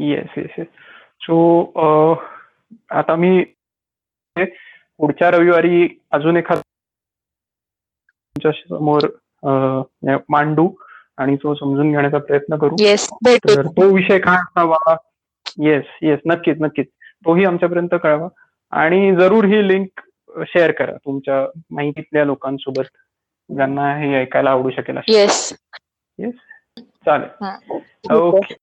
येस 0.00 0.38
येस 0.38 0.50
येस 0.58 0.66
सो 1.22 1.36
आता 2.90 3.14
मी 3.16 3.42
पुढच्या 5.00 5.30
रविवारी 5.30 5.88
अजून 6.10 6.36
एखादा 6.36 6.60
तुमच्यासमोर 8.36 9.06
मांडू 10.28 10.70
आणि 11.16 11.36
तो 11.36 11.54
समजून 11.54 11.92
घेण्याचा 11.92 12.18
प्रयत्न 12.18 12.56
करू. 12.56 12.76
तर 13.48 13.66
तो 13.66 13.94
विषय 13.94 14.18
काय 14.18 14.36
असावा? 14.36 14.96
येस 15.58 15.84
येस 16.02 16.18
नक्कीच 16.26 16.56
नक्कीच. 16.60 16.86
तोही 17.24 17.44
आमच्यापर्यंत 17.44 17.94
कळवा. 18.02 18.28
आणि 18.70 19.14
जरूर 19.16 19.44
ही 19.44 19.68
लिंक 19.68 20.00
शेअर 20.46 20.70
करा 20.70 20.92
तुमच्या 20.92 21.60
माहितीतल्या 21.70 22.24
लोकांसोबत 22.24 22.82
ज्यांना 23.54 23.96
हे 23.96 24.14
ऐकायला 24.14 24.50
आवडू 24.50 24.70
शकेल. 24.70 24.96
येस 25.08 25.52
येस 26.18 26.34
चालेल. 26.78 28.12
ओके 28.12 28.54